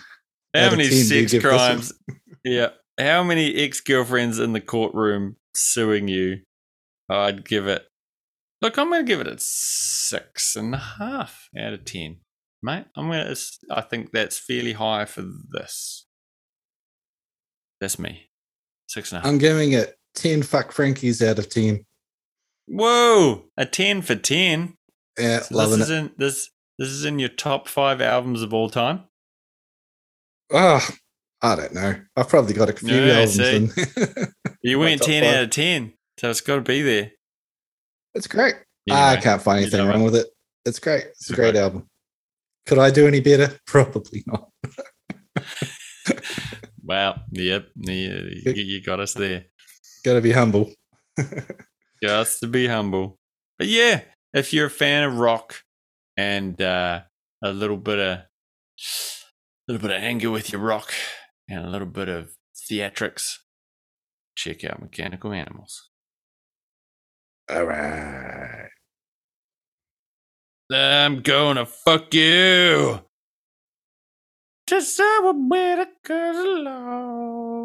How 0.54 0.70
many 0.70 0.84
10 0.84 0.90
do 0.90 0.96
you 0.96 1.02
sex 1.04 1.32
give 1.32 1.42
this 1.42 1.52
one? 1.52 1.58
crimes? 1.58 1.92
yeah. 2.44 2.68
How 2.98 3.22
many 3.22 3.54
ex 3.56 3.80
girlfriends 3.80 4.38
in 4.38 4.52
the 4.52 4.60
courtroom 4.60 5.36
suing 5.54 6.08
you? 6.08 6.38
I'd 7.10 7.44
give 7.44 7.66
it. 7.66 7.84
Look, 8.60 8.76
I'm 8.78 8.88
going 8.90 9.04
to 9.04 9.08
give 9.10 9.20
it 9.20 9.28
a 9.28 9.36
six 9.38 10.56
and 10.56 10.74
a 10.74 10.78
half 10.78 11.48
out 11.56 11.72
of 11.74 11.84
ten, 11.84 12.16
mate. 12.62 12.86
I'm 12.96 13.06
going 13.08 13.24
to. 13.34 13.40
I 13.70 13.82
think 13.82 14.10
that's 14.10 14.38
fairly 14.38 14.72
high 14.72 15.04
for 15.04 15.22
this. 15.50 16.06
That's 17.80 17.98
me. 17.98 18.30
Six 18.88 19.12
and 19.12 19.18
a 19.18 19.20
half. 19.22 19.28
I'm 19.30 19.38
giving 19.38 19.72
it 19.72 19.94
ten 20.16 20.42
fuck 20.42 20.72
Frankies 20.72 21.22
out 21.22 21.38
of 21.38 21.48
ten. 21.48 21.84
Whoa, 22.66 23.44
a 23.56 23.64
ten 23.64 24.02
for 24.02 24.16
ten. 24.16 24.74
Yeah, 25.18 25.40
So 25.42 25.56
loving 25.56 25.78
this 25.78 25.88
it. 25.90 25.92
is 25.92 25.98
in 26.00 26.10
this. 26.18 26.50
This 26.78 26.88
is 26.88 27.04
in 27.04 27.18
your 27.18 27.28
top 27.28 27.68
five 27.68 28.00
albums 28.00 28.42
of 28.42 28.54
all 28.54 28.70
time. 28.70 29.04
Oh, 30.52 30.86
I 31.42 31.56
don't 31.56 31.74
know. 31.74 31.94
I've 32.16 32.28
probably 32.28 32.54
got 32.54 32.70
a 32.70 32.72
few 32.72 33.04
I 33.04 33.10
albums. 33.10 33.38
In. 33.38 33.70
You 34.60 34.80
went 34.80 35.02
ten 35.02 35.22
five. 35.22 35.34
out 35.34 35.44
of 35.44 35.50
ten, 35.50 35.92
so 36.18 36.30
it's 36.30 36.40
got 36.40 36.56
to 36.56 36.60
be 36.62 36.82
there. 36.82 37.12
it's 38.14 38.26
great. 38.26 38.56
I 38.90 39.16
can't 39.16 39.40
find 39.40 39.60
anything 39.60 39.86
wrong 39.86 40.02
with 40.02 40.16
it. 40.16 40.26
It's 40.64 40.80
great. 40.80 41.04
It's 41.04 41.30
a 41.30 41.34
great 41.34 41.52
great. 41.52 41.62
album. 41.62 41.86
Could 42.66 42.78
I 42.78 42.90
do 42.90 43.06
any 43.06 43.20
better? 43.20 43.56
Probably 43.66 44.24
not. 44.26 44.48
Wow. 46.82 47.20
Yep. 47.32 47.68
You, 47.76 48.40
you 48.46 48.82
got 48.82 48.98
us 48.98 49.12
there. 49.12 49.44
Got 50.04 50.14
to 50.14 50.20
be 50.22 50.32
humble. 50.32 50.72
Just 52.02 52.40
to 52.40 52.46
be 52.46 52.66
humble. 52.66 53.18
But 53.58 53.66
yeah, 53.66 54.00
if 54.32 54.54
you're 54.54 54.68
a 54.68 54.70
fan 54.70 55.04
of 55.04 55.18
rock 55.18 55.60
and 56.18 56.60
uh, 56.60 57.02
a 57.42 57.52
little 57.52 57.76
bit 57.76 57.98
of 58.00 58.18
a 58.18 59.72
little 59.72 59.88
bit 59.88 59.96
of 59.96 60.02
anger 60.02 60.30
with 60.30 60.52
your 60.52 60.60
rock 60.60 60.92
and 61.48 61.64
a 61.64 61.70
little 61.70 61.86
bit 61.86 62.08
of 62.08 62.32
theatrics, 62.70 63.36
check 64.34 64.64
out 64.64 64.82
Mechanical 64.82 65.32
Animals. 65.32 65.90
All 67.48 67.64
right. 67.64 68.68
I'm 70.70 71.22
gonna 71.22 71.64
fuck 71.64 72.12
you. 72.12 73.00
Just 74.66 74.96
say 74.96 75.18
what 75.20 75.48
better 75.48 75.86
alone. 76.10 77.57